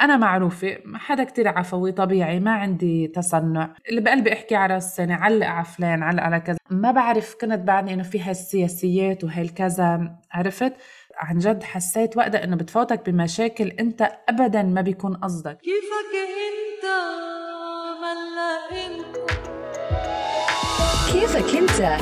أنا 0.00 0.16
معروفة 0.16 0.78
حدا 0.94 1.24
كتير 1.24 1.48
عفوي 1.48 1.92
طبيعي 1.92 2.40
ما 2.40 2.50
عندي 2.50 3.06
تصنع. 3.06 3.74
اللي 3.88 4.00
بقلبي 4.00 4.32
أحكي 4.32 4.56
على 4.56 4.76
السنة 4.76 5.14
علق 5.14 5.46
على 5.46 5.64
فلان 5.64 6.02
علق 6.02 6.22
على 6.22 6.40
كذا. 6.40 6.58
ما 6.70 6.90
بعرف 6.90 7.36
كنت 7.40 7.60
بعدني 7.60 7.94
إنه 7.94 8.02
في 8.02 8.20
هالسياسيات 8.20 9.24
وهالكذا 9.24 10.16
عرفت؟ 10.32 10.72
عن 11.16 11.38
جد 11.38 11.62
حسيت 11.62 12.16
وقتها 12.16 12.44
إنه 12.44 12.56
بتفوتك 12.56 13.10
بمشاكل 13.10 13.68
أنت 13.68 14.08
أبدا 14.28 14.62
ما 14.62 14.80
بيكون 14.80 15.16
قصدك. 15.16 15.58
كيفك 15.58 16.14
أنت؟ 16.48 16.84
ملا 18.02 18.84
أنت. 18.86 19.16
كيفك 21.12 21.56
أنت؟ 21.56 22.00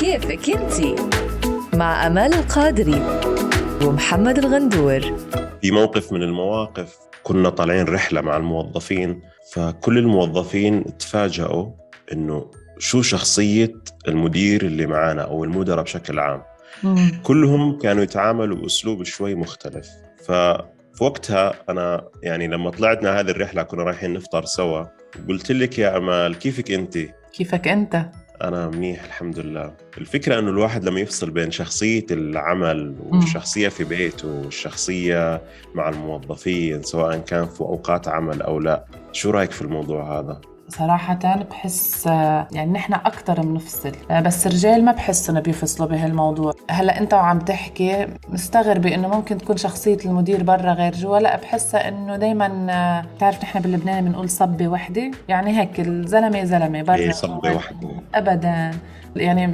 كيفك 0.00 0.50
أنت؟ 0.50 1.00
مع 1.74 2.06
أمال 2.06 2.34
القادري. 2.34 3.02
ومحمد 3.84 4.38
الغندور 4.38 5.00
في 5.62 5.70
موقف 5.70 6.12
من 6.12 6.22
المواقف 6.22 6.98
كنا 7.22 7.48
طالعين 7.48 7.84
رحلة 7.86 8.20
مع 8.20 8.36
الموظفين 8.36 9.20
فكل 9.52 9.98
الموظفين 9.98 10.98
تفاجئوا 10.98 11.66
إنه 12.12 12.50
شو 12.78 13.02
شخصية 13.02 13.74
المدير 14.08 14.62
اللي 14.62 14.86
معانا 14.86 15.22
أو 15.22 15.44
المدراء 15.44 15.84
بشكل 15.84 16.18
عام 16.18 16.42
كلهم 17.22 17.78
كانوا 17.78 18.02
يتعاملوا 18.02 18.56
بأسلوب 18.56 19.02
شوي 19.02 19.34
مختلف 19.34 19.88
ففي 20.24 20.64
وقتها 21.00 21.52
أنا 21.68 22.08
يعني 22.22 22.46
لما 22.48 22.70
طلعنا 22.70 23.20
هذه 23.20 23.30
الرحلة 23.30 23.62
كنا 23.62 23.82
رايحين 23.82 24.12
نفطر 24.12 24.44
سوا 24.44 24.84
قلت 25.28 25.52
لك 25.52 25.78
يا 25.78 25.96
أمال 25.96 26.38
كيفك 26.38 26.70
أنت؟ 26.70 26.98
كيفك 27.32 27.68
أنت؟ 27.68 28.06
أنا 28.42 28.68
منيح 28.68 29.04
الحمد 29.04 29.38
لله 29.38 29.74
الفكرة 29.98 30.38
أنه 30.38 30.50
الواحد 30.50 30.84
لما 30.84 31.00
يفصل 31.00 31.30
بين 31.30 31.50
شخصية 31.50 32.06
العمل 32.10 32.96
والشخصية 33.00 33.68
في 33.68 33.84
بيته 33.84 34.28
والشخصية 34.28 35.42
مع 35.74 35.88
الموظفين 35.88 36.82
سواء 36.82 37.18
كان 37.18 37.46
في 37.46 37.60
أوقات 37.60 38.08
عمل 38.08 38.42
أو 38.42 38.60
لا 38.60 38.84
شو 39.12 39.30
رأيك 39.30 39.50
في 39.50 39.62
الموضوع 39.62 40.18
هذا؟ 40.18 40.40
صراحة 40.68 41.44
بحس 41.50 42.06
يعني 42.52 42.72
نحن 42.72 42.94
أكتر 42.94 43.40
بنفصل 43.40 43.92
بس 44.10 44.46
الرجال 44.46 44.84
ما 44.84 44.92
بحس 44.92 45.30
إنه 45.30 45.40
بيفصلوا 45.40 45.88
بهالموضوع. 45.88 46.52
هلأ 46.70 47.00
أنت 47.00 47.14
وعم 47.14 47.38
تحكي 47.38 48.06
مستغربة 48.28 48.94
إنه 48.94 49.08
ممكن 49.08 49.38
تكون 49.38 49.56
شخصية 49.56 49.98
المدير 50.04 50.42
برا 50.42 50.72
غير 50.72 50.92
جوا. 50.92 51.18
لأ 51.18 51.36
بحسها 51.36 51.88
إنه 51.88 52.16
دايما 52.16 53.04
بتعرف 53.16 53.42
نحن 53.42 53.60
باللبناني 53.60 54.08
بنقول 54.08 54.30
صبة 54.30 54.68
وحدة. 54.68 55.10
يعني 55.28 55.60
هيك 55.60 55.80
الزلمة 55.80 56.44
زلمة 56.44 56.82
برا. 56.82 56.96
إيه 56.96 57.10
صبة 57.10 57.54
وحدة. 57.54 57.88
أبدا. 58.14 58.70
يعني 59.16 59.52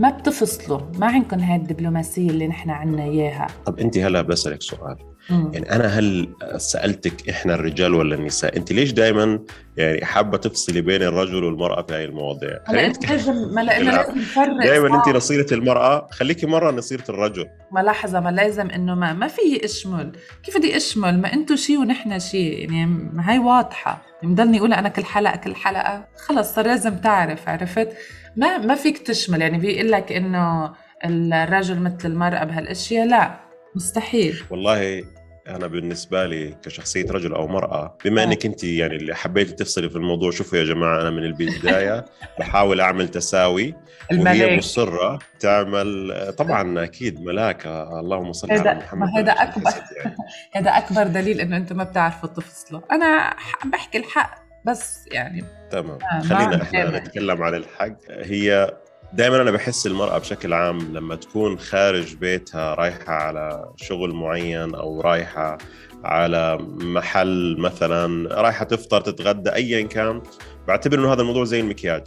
ما 0.00 0.10
بتفصلوا. 0.10 0.80
ما 0.98 1.06
عندكم 1.06 1.40
هاي 1.40 1.56
الدبلوماسية 1.56 2.30
اللي 2.30 2.48
نحن 2.48 2.70
عنا 2.70 3.02
إياها. 3.02 3.46
طب 3.66 3.78
أنت 3.78 3.98
هلأ 3.98 4.22
بسألك 4.22 4.62
سؤال. 4.62 4.96
يعني 5.30 5.72
أنا 5.72 5.86
هل 5.86 6.28
سألتك 6.56 7.28
إحنا 7.28 7.54
الرجال 7.54 7.94
ولا 7.94 8.14
النساء؟ 8.14 8.56
أنت 8.56 8.72
ليش 8.72 8.92
دائما 8.92 9.40
يعني 9.76 10.04
حابة 10.04 10.38
تفصلي 10.38 10.80
بين 10.80 11.02
الرجل 11.02 11.44
والمرأة 11.44 11.82
في 11.82 11.94
هذه 11.94 12.04
المواضيع؟ 12.04 12.58
هلا 12.66 12.86
أنت 12.86 13.10
لازم 13.10 13.34
ما 13.54 13.60
لازم 13.60 14.18
نفرق 14.18 14.64
دائما 14.64 14.96
أنت 14.96 15.16
نصيرة 15.16 15.54
المرأة. 15.54 16.08
خليكي 16.10 16.46
مرة 16.46 16.70
نصيرة 16.70 17.04
الرجل. 17.08 17.46
ما 17.72 17.80
لحظه 17.80 18.20
ما 18.20 18.30
لازم 18.30 18.70
إنه 18.70 18.94
ما 18.94 19.12
ما 19.12 19.28
في 19.28 19.64
إشمل. 19.64 20.12
كيف 20.42 20.56
بدي 20.56 20.76
إشمل؟ 20.76 21.20
ما 21.20 21.32
أنتم 21.32 21.56
شيء 21.56 21.78
ونحن 21.78 22.18
شيء 22.18 22.58
يعني 22.58 22.86
ما 22.86 23.32
هي 23.32 23.38
واضحة. 23.38 24.02
مضلني 24.22 24.58
أقول 24.58 24.72
أنا 24.72 24.88
كل 24.88 25.04
حلقه 25.04 25.36
كل 25.36 25.54
حلقة. 25.54 26.08
خلص 26.26 26.54
صار 26.54 26.66
لازم 26.66 26.96
تعرف 26.96 27.48
عرفت؟ 27.48 27.88
ما 28.36 28.58
ما 28.58 28.74
فيك 28.74 28.98
تشمل. 28.98 29.42
يعني 29.42 29.58
بيقول 29.58 29.90
لك 29.90 30.12
إنه 30.12 30.72
الرجل 31.04 31.80
مثل 31.80 32.08
المرأة 32.08 32.44
بهالأشياء. 32.44 33.06
لا 33.06 33.40
مستحيل. 33.76 34.42
والله 34.50 35.04
أنا 35.48 35.66
بالنسبة 35.66 36.26
لي 36.26 36.54
كشخصية 36.62 37.06
رجل 37.10 37.34
أو 37.34 37.46
مرأة 37.46 37.98
بما 38.04 38.24
إنك 38.24 38.46
أنت 38.46 38.64
يعني 38.64 38.96
اللي 38.96 39.14
حبيتي 39.14 39.52
تفصلي 39.52 39.88
في 39.88 39.96
الموضوع 39.96 40.30
شوفوا 40.30 40.58
يا 40.58 40.64
جماعة 40.64 41.00
أنا 41.00 41.10
من 41.10 41.24
البداية 41.24 42.04
بحاول 42.38 42.80
أعمل 42.80 43.08
تساوي 43.08 43.74
وهي 44.12 44.56
مصرة 44.56 45.18
تعمل 45.40 46.14
طبعا 46.38 46.84
أكيد 46.84 47.20
ملاكة 47.20 48.00
اللهم 48.00 48.32
صل 48.32 48.52
على 48.52 48.74
محمد 48.74 49.08
هذا 49.18 49.32
أكبر 49.32 49.70
يعني. 49.96 50.16
هذا 50.56 50.70
أكبر 50.70 51.06
دليل 51.06 51.40
إنه 51.40 51.56
أنتم 51.56 51.76
ما 51.76 51.84
بتعرفوا 51.84 52.28
تفصلوا 52.28 52.80
أنا 52.92 53.34
بحكي 53.64 53.98
الحق 53.98 54.48
بس 54.66 55.04
يعني 55.12 55.44
تمام. 55.70 55.98
آه 56.12 56.20
خلينا 56.20 56.62
إحنا 56.62 56.98
نتكلم 56.98 57.42
عن 57.42 57.54
الحق. 57.54 57.96
هي 58.10 58.76
دائما 59.12 59.42
أنا 59.42 59.50
بحس 59.50 59.86
المرأة 59.86 60.18
بشكل 60.18 60.52
عام 60.52 60.78
لما 60.96 61.14
تكون 61.16 61.58
خارج 61.58 62.14
بيتها 62.14 62.74
رايحة 62.74 63.12
على 63.12 63.72
شغل 63.76 64.14
معين 64.14 64.74
أو 64.74 65.00
رايحة 65.00 65.58
على 66.04 66.58
محل 66.80 67.56
مثلا 67.58 68.34
رايحة 68.40 68.64
تفطر 68.64 69.00
تتغدى 69.00 69.50
ايا 69.54 69.82
كان 69.86 70.22
بعتبر 70.68 70.98
إنه 70.98 71.12
هذا 71.12 71.20
الموضوع 71.20 71.44
زي 71.44 71.60
المكياج. 71.60 72.02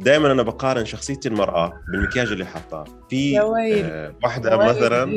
دائما 0.00 0.32
أنا 0.32 0.42
بقارن 0.42 0.84
شخصية 0.84 1.20
المرأة 1.26 1.72
بالمكياج 1.92 2.32
اللي 2.32 2.44
حاطاه. 2.46 2.84
في 3.10 3.30
يا. 3.32 3.42
آه 3.42 4.14
واحدة 4.22 4.56
مثلا 4.56 5.14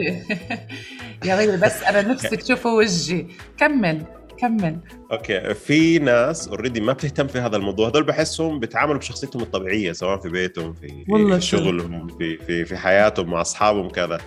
يا 1.26 1.36
ويلي 1.36 1.58
بس 1.58 1.84
أنا 1.84 2.02
نفسي 2.02 2.38
تشوفوا 2.38 2.72
وجهي. 2.80 3.26
كمل. 3.58 4.04
كمل. 4.38 4.78
okay. 5.12 5.54
في 5.54 6.00
ناس 6.00 6.48
already 6.48 6.82
ما 6.82 6.94
بتهتم 6.94 7.28
في 7.28 7.40
هذا 7.40 7.58
الموضوع. 7.58 7.90
هذول 7.90 8.04
بحسهم 8.04 8.60
بيتعاملوا 8.60 9.00
بشخصيتهم 9.00 9.42
الطبيعية 9.42 9.92
سواء 9.92 10.18
في 10.18 10.30
بيتهم 10.30 10.74
في, 10.74 10.88
في 11.06 11.42
شغلهم 11.42 12.08
في 12.18 12.38
في 12.38 12.66
في 12.66 12.78
حياتهم 12.78 13.30
مع 13.30 13.42
أصحابهم 13.42 13.90
كذا. 13.90 14.18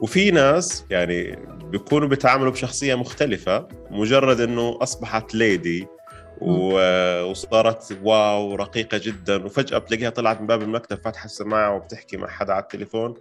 وفي 0.00 0.30
ناس 0.30 0.84
يعني 0.90 1.38
بيكونوا 1.64 2.08
بيتعاملوا 2.08 2.52
بشخصية 2.52 2.94
مختلفة 2.94 3.68
مجرد 3.90 4.40
إنه 4.40 4.78
أصبحت 4.82 5.34
ليدي 5.34 5.86
وصارت 6.40 7.98
واو 8.02 8.54
رقيقة 8.54 9.00
جدا 9.04 9.44
وفجأة 9.44 9.78
بتلاقيها 9.78 10.10
طلعت 10.10 10.40
من 10.40 10.46
باب 10.46 10.62
المكتب 10.62 10.98
فاتحة 11.04 11.24
السماعة 11.24 11.76
وبتحكي 11.76 12.16
مع 12.16 12.28
حدا 12.28 12.52
على 12.52 12.62
التليفون. 12.62 13.14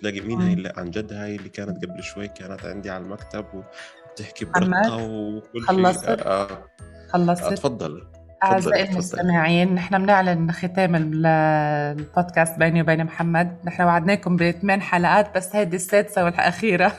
تلاقي 0.00 0.20
مين 0.20 0.40
هاي 0.40 0.52
اللي 0.52 0.72
عن 0.76 0.90
جد 0.90 1.12
هاي 1.12 1.36
اللي 1.36 1.48
كانت 1.48 1.84
قبل 1.84 2.02
شوي 2.02 2.28
كانت 2.28 2.64
عندي 2.64 2.90
على 2.90 3.04
المكتب 3.04 3.44
بتحكي 4.16 4.44
برقه 4.44 4.96
وكل 4.96 5.60
شيء. 5.60 5.62
خلصت؟ 5.62 6.08
آه. 6.08 6.48
خلصت؟ 7.12 7.42
آه 7.42 7.54
تفضل 7.54 8.02
أعزائي 8.44 8.90
المستمعين 8.90 9.74
نحن 9.74 9.98
بنعلن 10.02 10.52
ختام 10.52 10.94
البودكاست 10.96 12.58
بيني 12.58 12.82
وبين 12.82 13.04
محمد. 13.04 13.56
نحن 13.64 13.82
وعدناكم 13.82 14.36
بثمان 14.36 14.82
حلقات 14.82 15.36
بس 15.36 15.56
هيدي 15.56 15.76
السادسة 15.76 16.24
والأخيرة. 16.24 16.92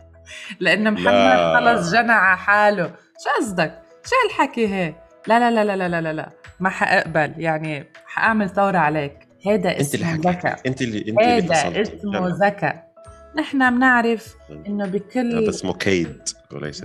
لأنه 0.60 0.90
محمد 0.90 1.54
خلص 1.56 1.92
جنى 1.92 2.12
على 2.12 2.38
حاله. 2.38 2.86
شو 3.24 3.44
قصدك؟ 3.44 3.78
شو 4.04 4.14
هالحكي 4.24 4.68
هي؟ 4.68 4.94
لا 5.26 5.50
لا 5.50 5.64
لا 5.64 5.76
لا 5.76 5.88
لا 5.88 6.00
لا 6.00 6.12
لا. 6.12 6.30
ما 6.60 6.70
حأقبل 6.70 7.34
يعني 7.36 7.84
حأعمل 8.06 8.48
ثورة 8.48 8.78
عليك. 8.78 9.28
هذا 9.46 9.80
اسمه 9.80 10.14
ذكاء. 10.14 10.60
أنت 10.66 10.82
اللي 10.82 10.98
أنت 10.98 11.20
اللي 11.20 11.54
هذا 11.54 11.82
اسمه 11.82 12.46
ذكاء. 12.46 12.92
نحن 13.36 13.76
بنعرف 13.76 14.34
إنه 14.66 14.86
بكل 14.86 15.48
بس 15.48 15.54
اسمه 15.54 15.72
كيد. 15.74 16.28
وليس 16.52 16.82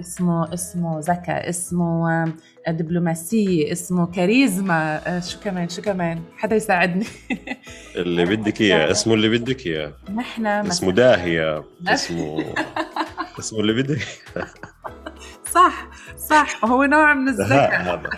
اسمه 0.00 0.54
اسمه 0.54 1.00
ذكاء 1.00 1.48
اسمه 1.48 2.32
دبلوماسية 2.68 3.72
اسمه 3.72 4.06
كاريزما. 4.06 5.00
آه، 5.06 5.20
شو 5.20 5.40
كمان 5.40 5.68
شو 5.68 5.82
كمان؟ 5.82 6.22
حدا 6.36 6.56
يساعدني؟ 6.56 7.06
اللي 7.96 8.24
بدك 8.24 8.60
إياه 8.60 8.90
اسمه 8.90 9.14
اللي 9.14 9.38
بدك 9.38 9.66
إياه. 9.66 9.92
نحن 10.14 10.46
اسمه 10.46 10.92
داهية 10.92 11.64
اسمه 11.88 12.54
اسمه 13.38 13.60
اللي 13.60 13.82
بدك 13.82 14.06
صح 15.52 15.88
صح 16.16 16.64
هو 16.64 16.84
نوع 16.84 17.14
من 17.14 17.28
الذكاء 17.28 17.82
هذا. 17.82 18.10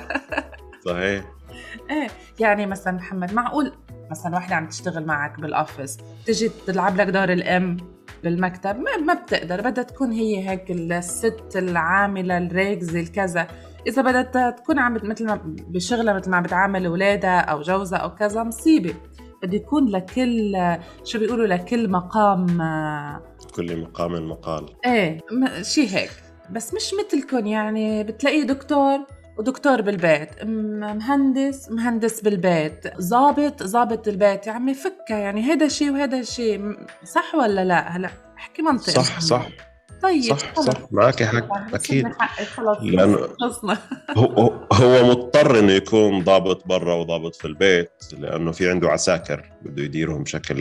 صحيح. 0.85 1.25
إيه 1.91 2.09
يعني 2.41 2.67
مثلا 2.67 2.93
محمد 2.97 3.35
معقول 3.35 3.73
مثلا 4.11 4.37
وحده 4.37 4.56
عم 4.56 4.69
تشتغل 4.69 5.06
معك 5.06 5.41
بال 5.41 5.55
office 5.55 5.99
تجي 6.27 6.51
تلعب 6.67 6.97
لك 6.97 7.06
دور 7.06 7.33
الام 7.33 7.77
بالمكتب 8.26 8.76
ما, 8.78 8.97
ما 8.97 9.14
بتقدر 9.14 9.60
بدها 9.60 9.84
تكون 9.84 10.12
هي 10.12 10.48
هيك 10.48 10.70
الست 10.70 11.56
العاملة 11.56 12.38
الراكزه 12.38 13.00
الكذا. 13.00 13.47
إذا 13.87 14.02
بدها 14.02 14.50
تكون 14.50 14.78
عم 14.78 14.94
مثل 15.02 15.26
ما 15.26 15.40
بشغلها 15.44 16.14
مثل 16.14 16.31
ما 16.31 16.37
عم 16.37 16.43
بتعامل 16.43 16.87
اولادها 16.87 17.40
أو 17.40 17.61
جوزها 17.61 17.99
أو 17.99 18.14
كذا 18.14 18.43
مصيبة. 18.43 18.94
بده 19.43 19.56
يكون 19.56 19.88
لكل 19.88 20.52
شو 21.05 21.19
بيقولوا 21.19 21.46
لكل 21.46 21.90
مقام 21.90 22.46
كل 23.56 23.81
مقام 23.81 24.29
مقال 24.29 24.67
إيه 24.87 25.20
شيء 25.62 25.88
هيك. 25.88 26.11
بس 26.50 26.75
مش 26.75 26.94
مثلكم 26.94 27.46
يعني 27.46 28.05
بتلاقيه 28.05 28.43
دكتور 28.43 28.99
ودكتور 29.38 29.81
بالبيت 29.81 30.44
مهندس 30.44 31.71
مهندس 31.71 32.21
بالبيت 32.21 33.00
ضابط 33.00 33.62
ضابط 33.62 34.09
البيت 34.09 34.47
يا 34.47 34.53
عمي 34.53 34.75
فكها 34.75 35.19
يعني 35.19 35.43
هذا 35.43 35.69
شيء 35.69 35.91
وهذا 35.91 36.23
شيء 36.23 36.77
صح 37.05 37.35
ولا 37.35 37.65
لا؟ 37.65 37.88
هلا 37.88 38.11
احكي 38.38 38.62
منطق 38.62 38.91
صح 38.91 39.21
صح. 39.21 39.49
طيب 40.03 40.23
صح 40.23 40.55
خلص. 40.55 40.67
صح 40.67 40.83
معك 40.91 41.23
حق 41.23 41.75
أكيد. 41.75 42.06
خلص. 42.55 42.79
لأنه 42.83 43.19
هو 44.17 44.53
هو 44.73 45.06
مضطر 45.11 45.59
إنه 45.59 45.73
يكون 45.73 46.25
ضابط 46.25 46.67
برا 46.67 46.94
وضابط 46.94 47.35
في 47.35 47.44
البيت 47.44 47.91
لأنه 48.19 48.53
في 48.53 48.71
عنده 48.71 48.89
عساكر 48.89 49.50
بده 49.62 49.82
يديرهم 49.82 50.23
بشكل 50.23 50.59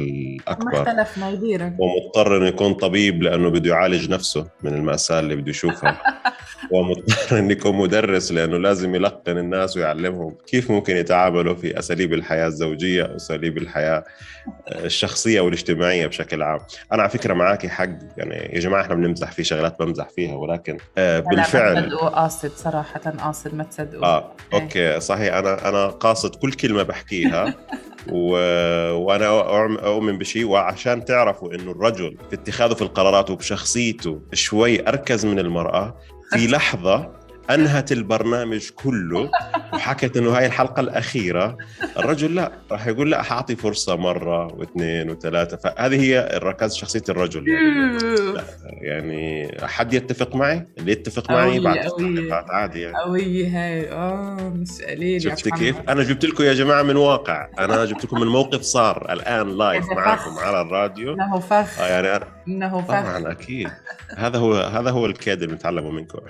أكبر. 0.48 0.72
ما 0.72 0.82
اختلفنا 0.82 1.30
يديرهم 1.30 1.78
ومضطر 1.80 2.38
إنه 2.38 2.48
يكون 2.48 2.74
طبيب 2.74 3.24
لأنه 3.24 3.50
بده 3.50 3.70
يعالج 3.70 4.10
نفسه 4.10 4.48
من 4.64 4.74
المأساة 4.74 5.20
اللي 5.20 5.36
بده 5.36 5.50
يشوفها. 5.50 6.02
ومضطر 6.72 7.38
انه 7.40 7.52
يكون 7.52 7.76
مدرس 7.76 8.32
لأنه 8.32 8.58
لازم 8.58 8.96
يلقن 8.96 9.38
الناس 9.38 9.78
ويعلمهم 9.78 10.36
كيف 10.48 10.72
ممكن 10.72 10.98
يتعاملوا 10.98 11.56
في 11.56 11.80
أساليب 11.80 12.14
الحياة 12.14 12.48
الزوجية 12.48 13.16
أساليب 13.16 13.58
الحياة 13.58 14.04
الشخصية 14.72 15.42
والاجتماعية 15.42 16.08
بشكل 16.08 16.42
عام. 16.42 16.60
أنا 16.92 17.02
على 17.02 17.10
فكرة 17.10 17.34
معاكي 17.34 17.70
حق 17.70 17.90
يعني 18.18 18.36
يا 18.36 18.60
جماعة 18.60 18.82
إحنا 18.82 18.96
بنمزح 18.96 19.32
في 19.32 19.44
شغلات 19.44 19.80
بمزح 19.80 20.10
فيها 20.10 20.36
ولكن 20.36 20.78
آه، 20.98 21.20
لا 21.20 21.26
ما 21.26 21.30
بالفعل 21.30 21.76
تصدقوا 21.76 22.10
قاصد 22.10 22.52
صراحة 22.52 23.00
قاصد 23.00 23.56
ما 23.56 23.64
تصدقوا 23.64 24.06
آه 24.06 24.32
أوكي 24.54 25.00
صحيح. 25.00 25.34
أنا 25.34 25.70
أنا 25.70 25.88
قاصد 25.88 26.36
كل 26.36 26.54
كلمة 26.54 26.84
بحكيها 26.84 27.54
و... 28.12 28.30
وأنا 28.94 29.28
أؤمن 29.86 30.18
بشيء 30.18 30.46
وعشان 30.46 31.06
تعرفوا 31.06 31.54
إنه 31.54 31.72
الرجل 31.72 32.18
في 32.30 32.36
اتخاذه 32.36 32.74
في 32.74 32.82
القرارات 32.82 33.30
وبشخصيته 33.30 34.22
شوي 34.34 34.88
أركز 34.88 35.26
من 35.26 35.40
المرأة 35.40 35.98
في 36.30 36.48
لحظة 36.48 37.12
أنهت 37.50 37.92
البرنامج 37.92 38.70
كله 38.76 39.32
وحكت 39.74 40.18
إنه 40.18 40.38
هاي 40.38 40.46
الحلقة 40.46 40.80
الأخيرة. 40.80 41.58
الرجل 42.00 42.36
لا 42.36 42.52
راح 42.72 42.88
يقول 42.88 43.12
لا 43.12 43.22
حأعطي 43.22 43.56
فرصة 43.56 43.96
مرة 43.96 44.54
واثنين 44.54 45.10
وثلاثة. 45.10 45.58
فهذه 45.58 46.02
هي 46.02 46.38
الركاز 46.38 46.76
شخصية 46.76 47.04
الرجل. 47.10 47.48
يعني 47.48 48.36
يعني 48.82 49.48
حد 49.64 49.94
يتفق 49.94 50.36
معي؟ 50.36 50.68
اللي 50.78 50.92
يتفق 50.92 51.32
معي 51.32 51.60
بعد. 51.60 51.78
التعليقات 51.86 52.50
عادي 52.50 52.82
يعني. 52.82 52.98
قوية 52.98 53.48
هاي. 53.48 53.92
آه 53.92 54.54
مش 54.56 54.82
قليل 54.82 55.28
محمد. 55.28 55.60
كيف؟ 55.60 55.76
أنا 55.90 56.04
جبت 56.04 56.26
لكم 56.26 56.44
يا 56.44 56.54
جماعة 56.54 56.84
من 56.84 56.96
واقع، 56.96 57.48
أنا 57.60 57.86
جبت 57.86 58.06
لكم 58.06 58.20
من 58.20 58.28
موقف 58.28 58.62
صار 58.62 59.14
الآن 59.14 59.58
لايف 59.58 59.86
معاكم. 59.92 60.40
على 60.40 60.62
الراديو. 60.62 61.14
إنه 61.14 61.40
فخ. 61.40 61.80
آه 61.80 61.88
يعني 61.88 62.26
إنه 62.48 62.82
فخ. 62.82 62.88
طبعا 62.88 63.32
أكيد. 63.32 63.70
هذا 64.18 64.38
هو 64.38 64.54
هذا 64.56 64.92
هو 64.92 65.06
الكيد 65.06 65.42
اللي 65.42 65.56
بنتعلمه 65.56 65.92
منكم. 65.92 66.20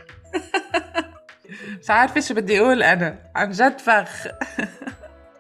مش 1.86 1.92
عارفة 1.92 2.22
شو 2.22 2.34
بدي 2.34 2.60
أقول 2.60 2.84
أنا. 2.84 3.20
عن 3.36 3.52
جد 3.52 3.80
فخ. 3.80 4.28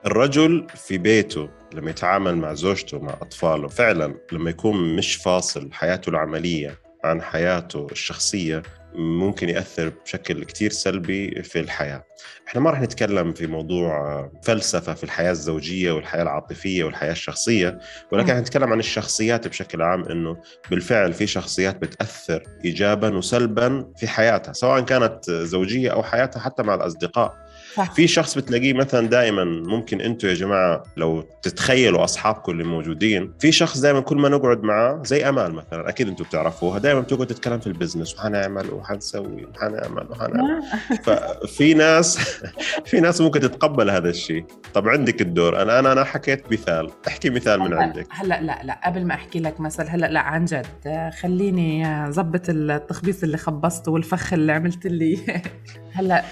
الرجل 0.05 0.67
في 0.75 0.97
بيته 0.97 1.49
لما 1.73 1.89
يتعامل 1.89 2.35
مع 2.37 2.53
زوجته 2.53 2.99
مع 2.99 3.13
أطفاله 3.13 3.67
فعلا 3.67 4.15
لما 4.31 4.49
يكون 4.49 4.95
مش 4.95 5.15
فاصل 5.15 5.71
حياته 5.73 6.09
العملية 6.09 6.77
عن 7.03 7.21
حياته 7.21 7.87
الشخصية 7.91 8.63
ممكن 8.97 9.49
يأثر 9.49 9.91
بشكل 10.05 10.43
كتير 10.43 10.71
سلبي 10.71 11.43
في 11.43 11.59
الحياة. 11.59 12.03
إحنا 12.47 12.61
ما 12.61 12.69
راح 12.69 12.81
نتكلم 12.81 13.33
في 13.33 13.47
موضوع 13.47 13.97
آه، 13.97 14.31
فلسفة 14.43 14.93
في 14.93 15.03
الحياة 15.03 15.31
الزوجية 15.31 15.91
والحياة 15.91 16.23
العاطفية 16.23 16.83
والحياة 16.83 17.11
الشخصية 17.11 17.79
ولكن 18.11 18.31
مم. 18.31 18.37
حنتكلم 18.37 18.71
عن 18.71 18.79
الشخصيات 18.79 19.47
بشكل 19.47 19.81
عام 19.81 20.03
إنه 20.03 20.37
بالفعل 20.69 21.13
في 21.13 21.27
شخصيات 21.27 21.75
بتأثر 21.75 22.43
ايجابا 22.65 23.17
وسلبا 23.17 23.93
في 23.97 24.07
حياتها 24.07 24.53
سواء 24.53 24.81
كانت 24.81 25.31
زوجية 25.31 25.89
أو 25.89 26.03
حياتها 26.03 26.39
حتى 26.39 26.63
مع 26.63 26.75
الأصدقاء. 26.75 27.44
صح. 27.75 27.91
في 27.93 28.07
شخص 28.07 28.37
بتلاقيه 28.37 28.73
مثلا 28.73 29.07
دائما 29.07 29.43
ممكن 29.43 30.01
أنتم 30.01 30.27
يا 30.27 30.33
جماعة 30.33 30.83
لو 30.97 31.21
تتخيلوا 31.41 32.03
أصحابكم 32.03 32.51
اللي 32.51 32.63
موجودين 32.63 33.33
في 33.39 33.51
شخص 33.51 33.79
دائما 33.79 33.99
كل 33.99 34.17
ما 34.17 34.29
نقعد 34.29 34.63
معاه 34.63 35.01
زي 35.05 35.29
أمال 35.29 35.53
مثلا 35.53 35.89
أكيد 35.89 36.07
أنتم 36.07 36.23
بتعرفوها 36.23 36.79
دائما 36.79 36.99
بتقعد 36.99 37.27
تتكلم 37.27 37.59
في 37.59 37.67
البزنس 37.67 38.15
وحنعمل 38.15 38.73
وحنسوي 38.73 39.45
وحنعمل 39.45 40.07
وحنعمل 40.09 40.61
ففي 41.03 41.73
ناس 41.73 42.17
في 42.89 42.99
ناس 42.99 43.21
ممكن 43.21 43.39
تتقبل 43.39 43.89
هذا 43.89 44.09
الشيء. 44.09 44.45
طب 44.73 44.87
عندك 44.89 45.21
الدور. 45.21 45.61
أنا 45.61 45.79
أنا 45.79 45.91
أنا 45.91 46.03
حكيت 46.03 46.51
مثال. 46.51 46.91
احكي 47.07 47.29
مثال 47.29 47.59
من 47.59 47.73
عندك. 47.73 48.07
هلا 48.09 48.41
لا 48.41 48.61
لا. 48.63 48.79
قبل 48.85 49.05
ما 49.05 49.13
أحكي 49.13 49.39
لك 49.39 49.59
مثل 49.59 49.87
هلا 49.89 50.05
لا 50.05 50.19
عن 50.19 50.45
جد. 50.45 51.11
خليني 51.21 51.85
ظبط 52.11 52.49
التخبيص 52.49 53.23
اللي 53.23 53.37
خبصته 53.37 53.91
والفخ 53.91 54.33
اللي 54.33 54.51
عملت 54.51 54.87
لي. 54.87 55.19
هلا 55.97 56.23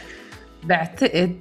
بعتقد 0.65 1.35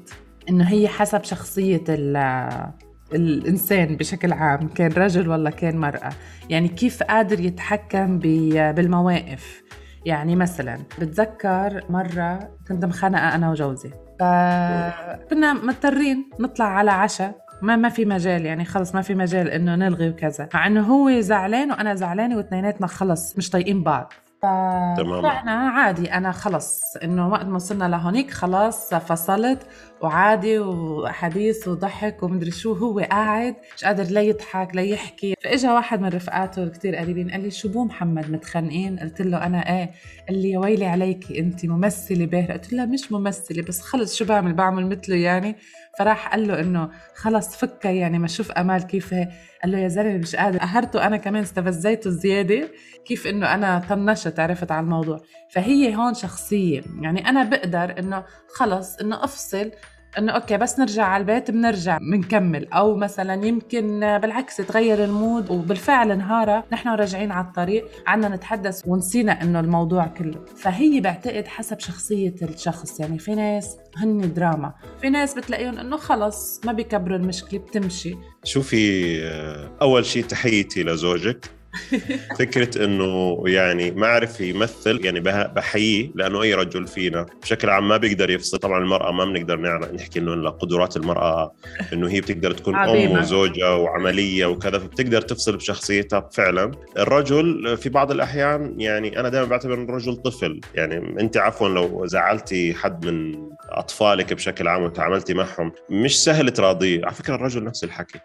إنه 0.48 0.64
هي 0.68 0.88
حسب 0.88 1.24
شخصية 1.24 1.84
ال- 1.88 2.72
الإنسان 3.14 3.96
بشكل 3.96 4.32
عام 4.32 4.68
كان 4.68 4.92
رجل 4.92 5.28
ولا 5.28 5.50
كان 5.50 5.76
مرأة؟ 5.76 6.10
يعني 6.50 6.68
كيف 6.68 7.02
قادر 7.02 7.40
يتحكم 7.40 8.18
بالمواقف؟ 8.18 9.62
يعني 10.06 10.36
مثلا 10.36 10.78
بتذكر 11.00 11.84
مرة 11.88 12.50
كنت 12.68 12.84
مخانقه 12.84 13.34
أنا 13.34 13.50
وجوزي 13.50 13.90
فكنا 14.20 15.52
مضطرين 15.52 16.30
نطلع 16.40 16.64
على 16.66 16.90
عشاء 16.90 17.42
ما 17.62 17.76
ما 17.76 17.88
في 17.88 18.04
مجال 18.04 18.46
يعني 18.46 18.64
خلص 18.64 18.94
ما 18.94 19.02
في 19.02 19.14
مجال 19.14 19.48
إنه 19.48 19.74
نلغي 19.74 20.08
وكذا 20.10 20.48
مع 20.54 20.66
إنه 20.66 20.80
هو 20.80 21.20
زعلان 21.20 21.70
وأنا 21.70 21.94
زعلانة 21.94 22.36
وإثنيناتنا 22.36 22.86
خلص 22.86 23.36
مش 23.38 23.50
طايقين 23.50 23.82
بعض. 23.82 24.12
فطلعنا 24.42 25.52
عادي. 25.52 26.14
أنا 26.14 26.32
خلص 26.32 26.96
إنه 27.04 27.28
وقت 27.28 27.44
ما 27.44 27.54
وصلنا 27.54 27.84
لهونيك 27.88 28.30
خلاص 28.30 28.94
فصلت. 28.94 29.66
وعادي 30.02 30.58
وحديث 30.58 31.68
وضحك 31.68 32.22
ومدري 32.22 32.50
شو 32.50 32.72
هو 32.72 32.98
قاعد 33.00 33.54
مش 33.76 33.84
قادر 33.84 34.04
لا 34.04 34.20
يضحك 34.22 34.74
لا 34.74 34.82
يحكي. 34.82 35.34
فإجا 35.44 35.72
واحد 35.72 36.00
من 36.00 36.08
رفقاته 36.08 36.68
كتير 36.68 36.96
قريبين 36.96 37.30
قال 37.30 37.42
لي 37.42 37.50
شو 37.50 37.68
بو 37.68 37.84
محمد 37.84 38.30
متخانقين؟ 38.30 38.98
قلت 38.98 39.22
له 39.22 39.46
أنا 39.46 39.58
إيه. 39.78 39.90
قال 40.28 40.42
لي 40.42 40.50
يا 40.50 40.58
ويلي 40.58 40.86
عليكي 40.86 41.38
انت 41.38 41.66
ممثلة 41.66 42.26
باهرة. 42.26 42.52
قلت 42.52 42.72
له 42.72 42.86
مش 42.86 43.12
ممثلة 43.12 43.62
بس 43.62 43.80
خلص 43.80 44.16
شو 44.16 44.24
بعمل؟ 44.24 44.52
بعمل 44.52 44.86
مثله 44.86 45.16
يعني. 45.16 45.56
فراح 45.98 46.28
قال 46.28 46.48
له 46.48 46.60
إنه 46.60 46.90
خلص 47.14 47.56
فكها 47.56 47.90
يعني 47.90 48.18
ما 48.18 48.28
شوف 48.28 48.52
أمال 48.52 48.86
كيف 48.86 49.14
هي. 49.14 49.28
قال 49.62 49.72
له 49.72 49.78
يا 49.78 49.88
زلمة 49.88 50.16
مش 50.18 50.36
قادر. 50.36 50.58
قهرته 50.58 51.06
أنا 51.06 51.16
كمان 51.16 51.42
استفزيته 51.42 52.10
زياده 52.10 52.68
كيف 53.04 53.26
إنه 53.26 53.54
أنا 53.54 53.82
طنشت 53.88 54.40
عرفت 54.40 54.70
على 54.70 54.84
الموضوع. 54.84 55.20
فهي 55.52 55.96
هون 55.96 56.14
شخصية. 56.14 56.82
يعني 57.00 57.28
أنا 57.28 57.44
بقدر 57.44 57.98
إنه 57.98 58.24
خلص 58.48 58.96
إنه 58.96 59.24
أفصل 59.24 59.70
إنه 60.18 60.32
أوكي 60.32 60.56
بس 60.56 60.78
نرجع 60.78 61.04
على 61.04 61.20
البيت 61.20 61.50
بنرجع 61.50 61.98
بنكمل 61.98 62.72
أو 62.72 62.96
مثلا 62.96 63.46
يمكن 63.46 64.00
بالعكس 64.00 64.56
تغير 64.56 65.04
المود 65.04 65.50
وبالفعل 65.50 66.18
نهارها 66.18 66.64
نحن 66.72 66.88
راجعين 66.88 67.32
على 67.32 67.46
الطريق 67.46 67.88
عنا 68.06 68.28
نتحدث 68.28 68.82
ونسينا 68.86 69.42
إنه 69.42 69.60
الموضوع 69.60 70.06
كله. 70.06 70.44
فهي 70.56 71.00
بعتقد 71.00 71.46
حسب 71.46 71.80
شخصية 71.80 72.34
الشخص. 72.42 73.00
يعني 73.00 73.18
في 73.18 73.34
ناس 73.34 73.76
هن 73.96 74.34
دراما 74.34 74.72
في 75.00 75.10
ناس 75.10 75.34
بتلاقيهم 75.34 75.78
إنه 75.78 75.96
خلص 75.96 76.60
ما 76.64 76.72
بيكبروا 76.72 77.16
المشكلة 77.16 77.60
بتمشي. 77.60 78.14
شوفي 78.44 79.18
آه، 79.24 79.70
أول 79.82 80.04
شيء 80.04 80.24
تحيتي 80.24 80.82
لزوجك. 80.82 81.61
فكرة 82.38 82.84
إنه 82.84 83.42
يعني 83.46 83.90
ما 83.90 84.06
عرف 84.06 84.40
يمثل 84.40 85.04
يعني 85.04 85.20
بحييه 85.48 86.10
لأنه 86.14 86.42
أي 86.42 86.54
رجل 86.54 86.86
فينا 86.86 87.26
بشكل 87.42 87.70
عام 87.70 87.88
ما 87.88 87.96
بيقدر 87.96 88.30
يفصل. 88.30 88.58
طبعا 88.58 88.78
المرأة 88.78 89.12
ما 89.12 89.24
بنقدر 89.24 89.60
نحكي 89.94 90.18
إنه 90.18 90.34
لقدرات 90.34 90.96
المرأة 90.96 91.54
إنه 91.92 92.10
هي 92.10 92.20
بتقدر 92.20 92.50
تكون 92.52 92.74
أم 92.74 92.80
عظيمة. 92.80 93.20
وزوجة 93.20 93.76
وعملية 93.76 94.46
وكذا 94.46 94.78
فبتقدر 94.78 95.20
تفصل 95.20 95.56
بشخصيتها 95.56 96.28
فعلا. 96.32 96.70
الرجل 96.98 97.76
في 97.76 97.88
بعض 97.88 98.10
الأحيان 98.10 98.80
يعني 98.80 99.20
أنا 99.20 99.28
دائما 99.28 99.46
بعتبر 99.48 99.74
الرجل 99.74 100.16
طفل. 100.16 100.60
يعني 100.74 101.20
أنت 101.20 101.36
عفوا 101.36 101.68
لو 101.68 102.06
زعلتي 102.06 102.74
حد 102.74 103.06
من 103.06 103.48
أطفالك 103.70 104.32
بشكل 104.32 104.68
عام 104.68 104.82
وتعاملتي 104.82 105.34
معهم 105.34 105.72
مش 105.90 106.24
سهل 106.24 106.50
تراضيه. 106.50 107.04
على 107.04 107.14
فكرة 107.14 107.34
الرجل 107.34 107.64
نفس 107.64 107.84
الحكي. 107.84 108.18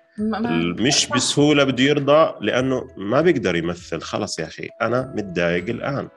مش 0.80 1.08
بسهولة 1.16 1.64
بده 1.64 1.84
يرضى 1.84 2.34
لأنه 2.42 2.88
ما 2.98 3.22
بيقدر 3.22 3.37
يمثل. 3.46 4.02
خلص 4.02 4.40
يا 4.40 4.46
أخي 4.46 4.70
أنا 4.82 5.14
متضايق 5.16 5.70
الآن. 5.70 6.08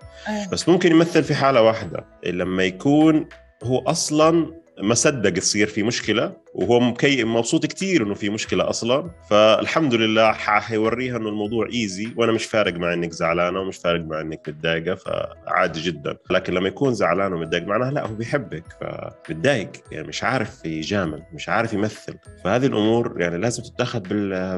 بس 0.53 0.69
ممكن 0.69 0.91
يمثل 0.91 1.25
في 1.25 1.35
حالة 1.35 1.63
واحدة. 1.63 2.07
لما 2.27 2.65
يكون 2.65 3.29
هو 3.65 3.79
أصلا 3.79 4.61
ما 4.83 4.95
صدق 4.95 5.31
تصير 5.31 5.67
في 5.67 5.83
مشكلة 5.83 6.37
وهو 6.55 6.81
مكي 6.81 7.25
مبسوط 7.25 7.67
كثير 7.67 8.03
إنه 8.03 8.15
في 8.15 8.31
مشكلة 8.31 8.71
أصلا 8.71 9.11
فالحمد 9.31 9.95
لله 9.95 10.33
حيوريها 10.33 11.17
إنه 11.17 11.29
الموضوع 11.29 11.69
ايزي 11.73 12.15
وأنا 12.17 12.33
مش 12.33 12.45
فارق 12.45 12.75
مع 12.75 12.93
إنك 12.93 13.13
زعلانة 13.13 13.61
ومش 13.61 13.77
فارق 13.77 14.01
مع 14.01 14.21
إنك 14.21 14.49
متضايقة 14.49 14.95
فعادي 14.95 15.81
جدا. 15.81 16.17
لكن 16.31 16.55
لما 16.55 16.69
يكون 16.69 16.95
زعلان 16.95 17.33
ومتضايق 17.33 17.65
معناها 17.65 17.91
لا 17.91 18.07
هو 18.07 18.15
بيحبك 18.15 18.65
فمتضايق. 18.81 19.71
يعني 19.93 20.09
مش 20.09 20.25
عارف 20.25 20.65
يجامل 20.65 21.23
مش 21.33 21.49
عارف 21.49 21.73
يمثل. 21.73 22.17
فهذه 22.45 22.67
الأمور 22.67 23.21
يعني 23.21 23.39
لازم 23.39 23.63
تتاخذ 23.63 24.03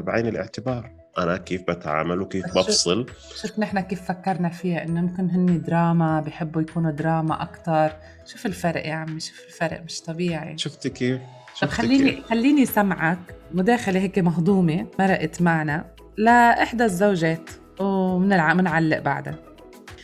بعين 0.01 0.27
الاعتبار. 0.27 1.02
أنا 1.17 1.37
كيف 1.37 1.61
بتعامل 1.61 2.21
وكيف 2.21 2.45
بفصل. 2.45 3.05
شوف 3.41 3.59
نحن 3.59 3.79
كيف 3.79 4.01
فكرنا 4.07 4.49
فيها 4.49 4.83
إنه 4.83 5.01
ممكن 5.01 5.29
هن 5.29 5.61
دراما 5.61 6.19
بحبوا 6.19 6.61
يكونوا 6.61 6.91
دراما 6.91 7.43
أكثر 7.43 7.95
شوف 8.25 8.45
الفرق 8.45 8.87
يا 8.87 8.93
عمي 8.93 9.19
شوف 9.19 9.39
الفرق 9.47 9.83
مش 9.83 10.01
طبيعي. 10.01 10.57
شفتي 10.57 10.89
كيف؟ 10.89 11.17
طب 11.61 11.69
شفتي 11.69 11.75
خليني 11.75 12.11
كيف؟ 12.11 12.25
خليني 12.25 12.65
سمعك. 12.65 13.19
مداخلة 13.51 13.99
هيك 13.99 14.19
مهضومة 14.19 14.87
مرقت 14.99 15.41
معنا. 15.41 15.85
لإحدى 16.17 16.85
الزوجات 16.85 17.49
وبنلعب 17.79 18.57
بنعلق 18.57 18.99
بعدها. 18.99 19.35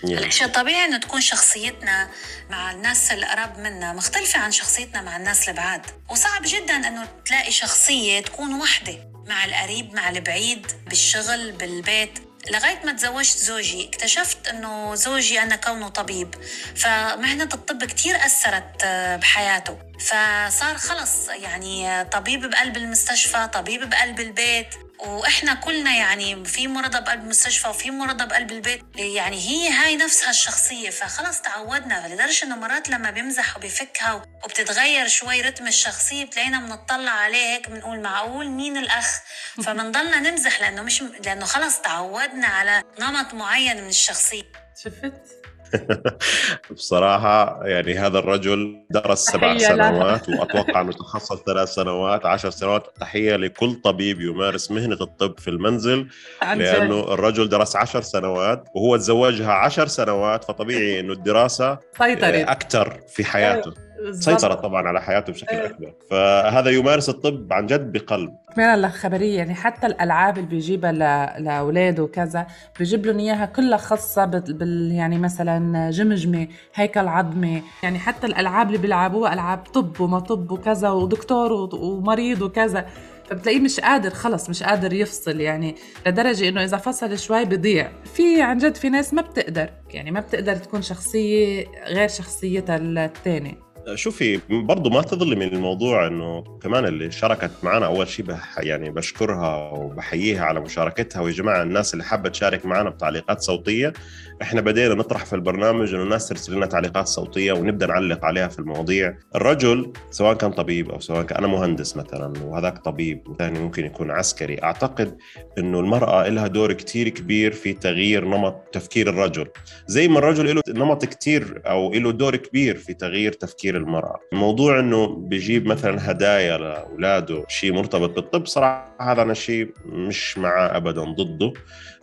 الاشياء 0.03 0.49
طبيعي 0.49 0.85
إنه 0.85 0.97
تكون 0.97 1.21
شخصيتنا 1.21 2.07
مع 2.49 2.71
الناس 2.71 3.11
القرب 3.11 3.57
منا 3.59 3.93
مختلفة 3.93 4.39
عن 4.39 4.51
شخصيتنا 4.51 5.01
مع 5.01 5.17
الناس 5.17 5.49
البعاد. 5.49 5.81
وصعب 6.11 6.41
جدا 6.45 6.73
إنه 6.73 7.07
تلاقي 7.25 7.51
شخصية 7.51 8.19
تكون 8.19 8.53
وحدة. 8.53 9.08
مع 9.29 9.45
القريب 9.45 9.93
مع 9.93 10.09
البعيد 10.09 10.67
بالشغل 10.87 11.51
بالبيت. 11.51 12.19
لغاية 12.51 12.85
ما 12.85 12.91
تزوجت 12.91 13.37
زوجي 13.37 13.89
اكتشفت 13.89 14.47
إنه 14.47 14.95
زوجي 14.95 15.41
أنا 15.41 15.55
كونه 15.55 15.87
طبيب. 15.89 16.35
فمهنة 16.75 17.49
الطب 17.53 17.83
كتير 17.83 18.15
أثرت 18.15 18.83
آه، 18.83 19.15
بحياته. 19.15 19.77
فصار 19.99 20.77
خلص 20.77 21.27
يعني 21.29 22.05
طبيب 22.05 22.49
بقلب 22.49 22.77
المستشفى 22.77 23.49
طبيب 23.53 23.89
بقلب 23.89 24.19
البيت. 24.19 24.75
وإحنا 24.99 25.53
كلنا 25.53 25.95
يعني 25.95 26.45
في 26.45 26.67
مرضى 26.67 26.99
بقلب 27.01 27.23
المستشفى 27.23 27.67
وفي 27.69 27.91
مرضى 27.91 28.25
بقلب 28.25 28.51
البيت 28.51 28.83
يعني 28.95 29.37
هي 29.49 29.69
هاي 29.69 29.95
نفسها 29.95 30.29
الشخصية 30.29 30.89
فخلص 30.89 31.41
تعودنا 31.41 32.07
لدرجه 32.07 32.45
إنه 32.45 32.55
مرات 32.55 32.89
لما 32.89 33.11
بيمزح 33.11 33.57
وبيفكها 33.57 34.13
وبتتغير 34.43 35.07
شوي 35.07 35.41
رتم 35.41 35.67
الشخصية 35.67 36.25
بتلاقينا 36.25 36.59
بنطلع 36.59 37.11
عليه 37.11 37.53
هيك 37.55 37.69
بنقول 37.69 37.99
معقول 38.01 38.49
مين 38.49 38.77
الأخ؟ 38.77 39.19
فبنضلنا 39.63 40.19
نمزح 40.19 40.61
لأنه 40.61 40.81
مش 40.81 41.01
لأنه 41.25 41.45
خلص 41.45 41.81
تعودنا 41.81 42.47
على 42.47 42.83
نمط 42.99 43.33
معين 43.33 43.83
من 43.83 43.89
الشخصية. 43.89 44.51
شفت؟ 44.83 45.38
بصراحة 46.71 47.67
يعني 47.67 47.97
هذا 47.97 48.19
الرجل 48.19 48.85
درس 48.89 49.19
سبع. 49.19 49.57
سنوات 49.57 50.29
وأتوقع 50.29 50.81
أنه 50.81 50.91
تخصص 50.91 51.43
ثلاث 51.43 51.69
سنوات 51.69 52.25
عشر 52.25 52.49
سنوات 52.49 52.83
تحية 52.99 53.35
لكل 53.35 53.73
طبيب 53.75 54.21
يمارس 54.21 54.71
مهنة 54.71 54.97
الطب 55.01 55.39
في 55.39 55.47
المنزل. 55.47 56.07
لأنه 56.41 57.13
الرجل 57.13 57.49
درس 57.49 57.75
عشر 57.75 58.01
سنوات 58.01 58.63
وهو 58.75 58.97
تزوجها 58.97 59.51
عشر 59.51 59.87
سنوات 59.87 60.43
فطبيعي 60.43 60.99
أنه 60.99 61.13
الدراسة 61.13 61.77
سيطرت 61.97 62.47
أكثر 62.47 63.01
في 63.07 63.25
حياته 63.25 63.61
بالضبط. 63.61 63.88
سيطرت 64.11 64.59
طبعا 64.59 64.87
على 64.87 65.01
حياته 65.01 65.33
بشكل 65.33 65.55
إيه. 65.55 65.65
أكبر. 65.65 65.93
فهذا 66.09 66.69
يمارس 66.69 67.09
الطب 67.09 67.53
عن 67.53 67.65
جد 67.65 67.91
بقلب. 67.91 68.33
كمان 68.55 68.85
الخبرية 68.85 69.37
يعني 69.37 69.53
حتى 69.55 69.87
الألعاب 69.87 70.37
اللي 70.37 70.49
بيجيبها 70.49 70.91
ل- 70.91 71.43
لأولاده 71.43 72.03
وكذا 72.03 72.47
بيجيب 72.79 73.05
لهم 73.05 73.19
إياها 73.19 73.45
كلها 73.45 73.77
خاصة 73.77 74.25
بال... 74.25 74.91
يعني 74.91 75.17
مثلا 75.19 75.89
جمجمة 75.91 76.47
هيكل 76.75 77.07
عظمي 77.07 77.63
يعني 77.83 77.99
حتى 77.99 78.27
الألعاب 78.27 78.67
اللي 78.67 78.77
بيلعبوها 78.77 79.33
ألعاب 79.33 79.57
طب 79.59 80.01
وما 80.01 80.19
طب 80.19 80.51
وكذا 80.51 80.89
ودكتور 80.89 81.53
و... 81.53 81.69
ومريض 81.73 82.41
وكذا. 82.41 82.85
فبتلاقيه 83.29 83.59
مش 83.59 83.79
قادر 83.79 84.09
خلص 84.09 84.49
مش 84.49 84.63
قادر 84.63 84.93
يفصل. 84.93 85.39
يعني 85.41 85.75
لدرجة 86.07 86.49
إنه 86.49 86.63
إذا 86.63 86.77
فصل 86.77 87.17
شوي 87.19 87.45
بضيع 87.45 87.91
في 88.13 88.41
عن 88.41 88.57
جد 88.57 88.75
في 88.75 88.89
ناس 88.89 89.13
ما 89.13 89.21
بتقدر. 89.21 89.69
يعني 89.89 90.11
ما 90.11 90.19
بتقدر 90.19 90.55
تكون 90.55 90.81
شخصية 90.81 91.65
غير 91.87 92.07
شخصيتها 92.07 92.75
الثانية. 92.77 93.68
شوفي 93.95 94.39
برضو 94.49 94.89
ما 94.89 95.01
تظلمي 95.01 95.45
من 95.45 95.53
الموضوع 95.53 96.07
إنه 96.07 96.43
كمان 96.63 96.85
اللي 96.85 97.11
شاركت 97.11 97.51
معنا 97.63 97.85
أول 97.85 98.07
شيء 98.07 98.25
بح 98.25 98.57
يعني 98.59 98.89
بشكرها 98.89 99.71
وبحييها 99.71 100.45
على 100.45 100.59
مشاركتها. 100.59 101.21
ويا 101.21 101.33
جماعة 101.33 101.61
الناس 101.63 101.93
اللي 101.93 102.03
حابة 102.03 102.29
تشارك 102.29 102.65
معنا 102.65 102.89
بتعليقات 102.89 103.41
صوتية 103.41 103.93
إحنا 104.41 104.61
بدينا 104.61 104.95
نطرح 104.95 105.25
في 105.25 105.33
البرنامج 105.33 105.93
إنه 105.93 106.03
الناس 106.03 106.27
ترسل 106.27 106.55
لنا 106.55 106.65
تعليقات 106.65 107.07
صوتية 107.07 107.51
ونبدأ 107.51 107.87
نعلق 107.87 108.25
عليها 108.25 108.47
في 108.47 108.59
المواضيع. 108.59 109.17
الرجل 109.35 109.93
سواء 110.11 110.33
كان 110.33 110.51
طبيب 110.51 110.89
أو 110.89 110.99
سواء 110.99 111.23
كان 111.23 111.37
أنا 111.37 111.47
مهندس 111.47 111.97
مثلا 111.97 112.33
وهذاك 112.43 112.77
طبيب 112.77 113.27
وثاني 113.27 113.59
ممكن 113.59 113.85
يكون 113.85 114.11
عسكري 114.11 114.63
أعتقد 114.63 115.17
إنه 115.57 115.79
المرأة 115.79 116.29
لها 116.29 116.47
دور 116.47 116.73
كتير 116.73 117.09
كبير 117.09 117.51
في 117.51 117.73
تغيير 117.73 118.25
نمط 118.25 118.55
تفكير 118.71 119.09
الرجل. 119.09 119.47
زي 119.87 120.07
ما 120.07 120.19
الرجل 120.19 120.55
له 120.55 120.61
نمط 120.69 121.05
كتير 121.05 121.61
أو 121.65 121.93
له 121.93 122.11
دور 122.11 122.35
كبير 122.35 122.77
في 122.77 122.93
تغيير 122.93 123.33
تفكير 123.33 123.77
المرأة. 123.77 124.19
الموضوع 124.33 124.79
إنه 124.79 125.07
بيجيب 125.07 125.65
مثلا 125.65 126.11
هدايا 126.11 126.57
لأولاده 126.57 127.45
شيء 127.47 127.73
مرتبط 127.73 128.15
بالطب 128.15 128.45
صراحة 128.45 128.95
هذا 129.01 129.21
أنا 129.21 129.33
شيء 129.33 129.73
مش 129.85 130.37
معاه 130.37 130.77
ابدا 130.77 131.03
ضده. 131.03 131.53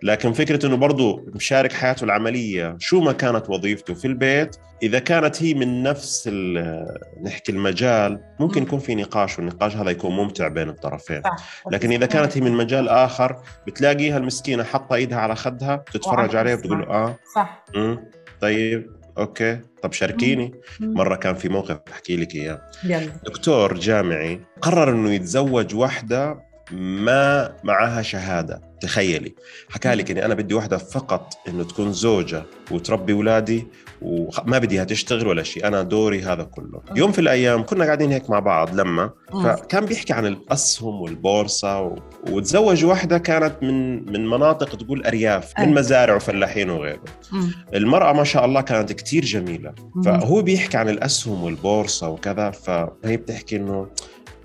لكن 0.03 0.33
فكرة 0.33 0.67
إنه 0.67 0.77
برضه 0.77 1.25
مشارك 1.35 1.73
حياته 1.73 2.05
العملية 2.05 2.77
شو 2.79 3.01
ما 3.01 3.13
كانت 3.13 3.51
وظيفته 3.51 3.95
في 3.95 4.05
البيت 4.05 4.57
إذا 4.83 4.99
كانت 4.99 5.43
هي 5.43 5.55
من 5.55 5.83
نفس 5.83 6.29
نحكي 7.23 7.53
المجال 7.53 8.21
ممكن 8.41 8.61
مم. 8.61 8.67
يكون 8.67 8.79
في 8.79 8.95
نقاش 8.95 9.39
والنقاش 9.39 9.77
هذا 9.77 9.91
يكون 9.91 10.17
ممتع 10.17 10.49
بين 10.49 10.69
الطرفين. 10.69 11.23
لكن 11.71 11.93
إذا 11.93 12.07
كانت 12.07 12.37
هي 12.37 12.41
من 12.41 12.53
مجال 12.53 12.89
آخر 12.89 13.37
بتلاقيها 13.67 14.17
المسكينة 14.17 14.65
حاطة 14.65 14.95
إيدها 14.95 15.19
على 15.19 15.37
خدها 15.37 15.77
بتتفرج 15.77 16.29
وعم 16.29 16.37
عليه 16.37 16.55
تسمع. 16.55 16.77
وبتقول 16.77 16.79
له 16.79 16.95
آه. 16.95 17.17
صح. 17.35 17.65
طيب 18.41 18.91
أوكي. 19.19 19.61
طب 19.83 19.93
شاركيني. 19.93 20.55
مرة 20.81 21.17
كان 21.17 21.35
في 21.35 21.49
موقف 21.49 21.79
بحكي 21.87 22.17
لك 22.17 22.35
إياه. 22.35 22.61
دكتور 23.25 23.75
جامعي 23.75 24.41
قرر 24.63 24.91
إنه 24.91 25.11
يتزوج 25.15 25.75
واحدة 25.75 26.46
ما 26.73 27.53
معها 27.65 28.03
شهادة. 28.03 28.77
تخيلي. 28.81 29.35
حكى 29.69 29.95
لك 29.95 30.11
إني 30.11 30.25
أنا 30.25 30.35
بدي 30.35 30.55
واحدة 30.55 30.77
فقط 30.79 31.35
إنه 31.49 31.65
تكون 31.65 31.93
زوجة 31.93 32.43
وتربي 32.71 33.13
اولادي 33.13 33.67
وما 34.03 34.59
بديها 34.59 34.85
تشتغل 34.85 35.27
ولا 35.27 35.43
شيء. 35.43 35.67
أنا 35.67 35.83
دوري 35.83 36.23
هذا 36.23 36.43
كله. 36.43 36.81
يوم 36.97 37.13
في 37.13 37.21
الأيام 37.21 37.63
كنا 37.63 37.85
قاعدين 37.85 38.13
هيك 38.13 38.31
مع 38.31 38.39
بعض 38.39 38.75
لما. 38.75 39.11
فكان 39.33 39.85
بيحكي 39.87 40.13
عن 40.13 40.27
الأسهم 40.27 41.01
والبورصة 41.01 41.81
و... 41.81 41.97
وتزوج 42.31 42.85
واحدة 42.85 43.19
كانت 43.19 43.55
من 43.63 44.13
من 44.13 44.27
مناطق 44.27 44.77
تقول 44.77 45.07
أرياف 45.07 45.53
أي. 45.59 45.67
من 45.67 45.75
مزارع 45.75 46.15
وفلاحين 46.15 46.71
وغيره. 46.71 47.05
مم. 47.33 47.51
المرأة 47.75 48.13
ما 48.13 48.25
شاء 48.25 48.45
الله 48.45 48.61
كانت 48.61 48.93
كتير 48.93 49.25
جميلة. 49.25 49.75
مم. 49.95 50.03
فهو 50.03 50.43
بيحكي 50.43 50.77
عن 50.77 50.89
الأسهم 50.89 51.45
والبورصة 51.45 52.09
وكذا. 52.09 52.51
فهي 52.51 53.17
بتحكي 53.17 53.57
إنه 53.57 53.87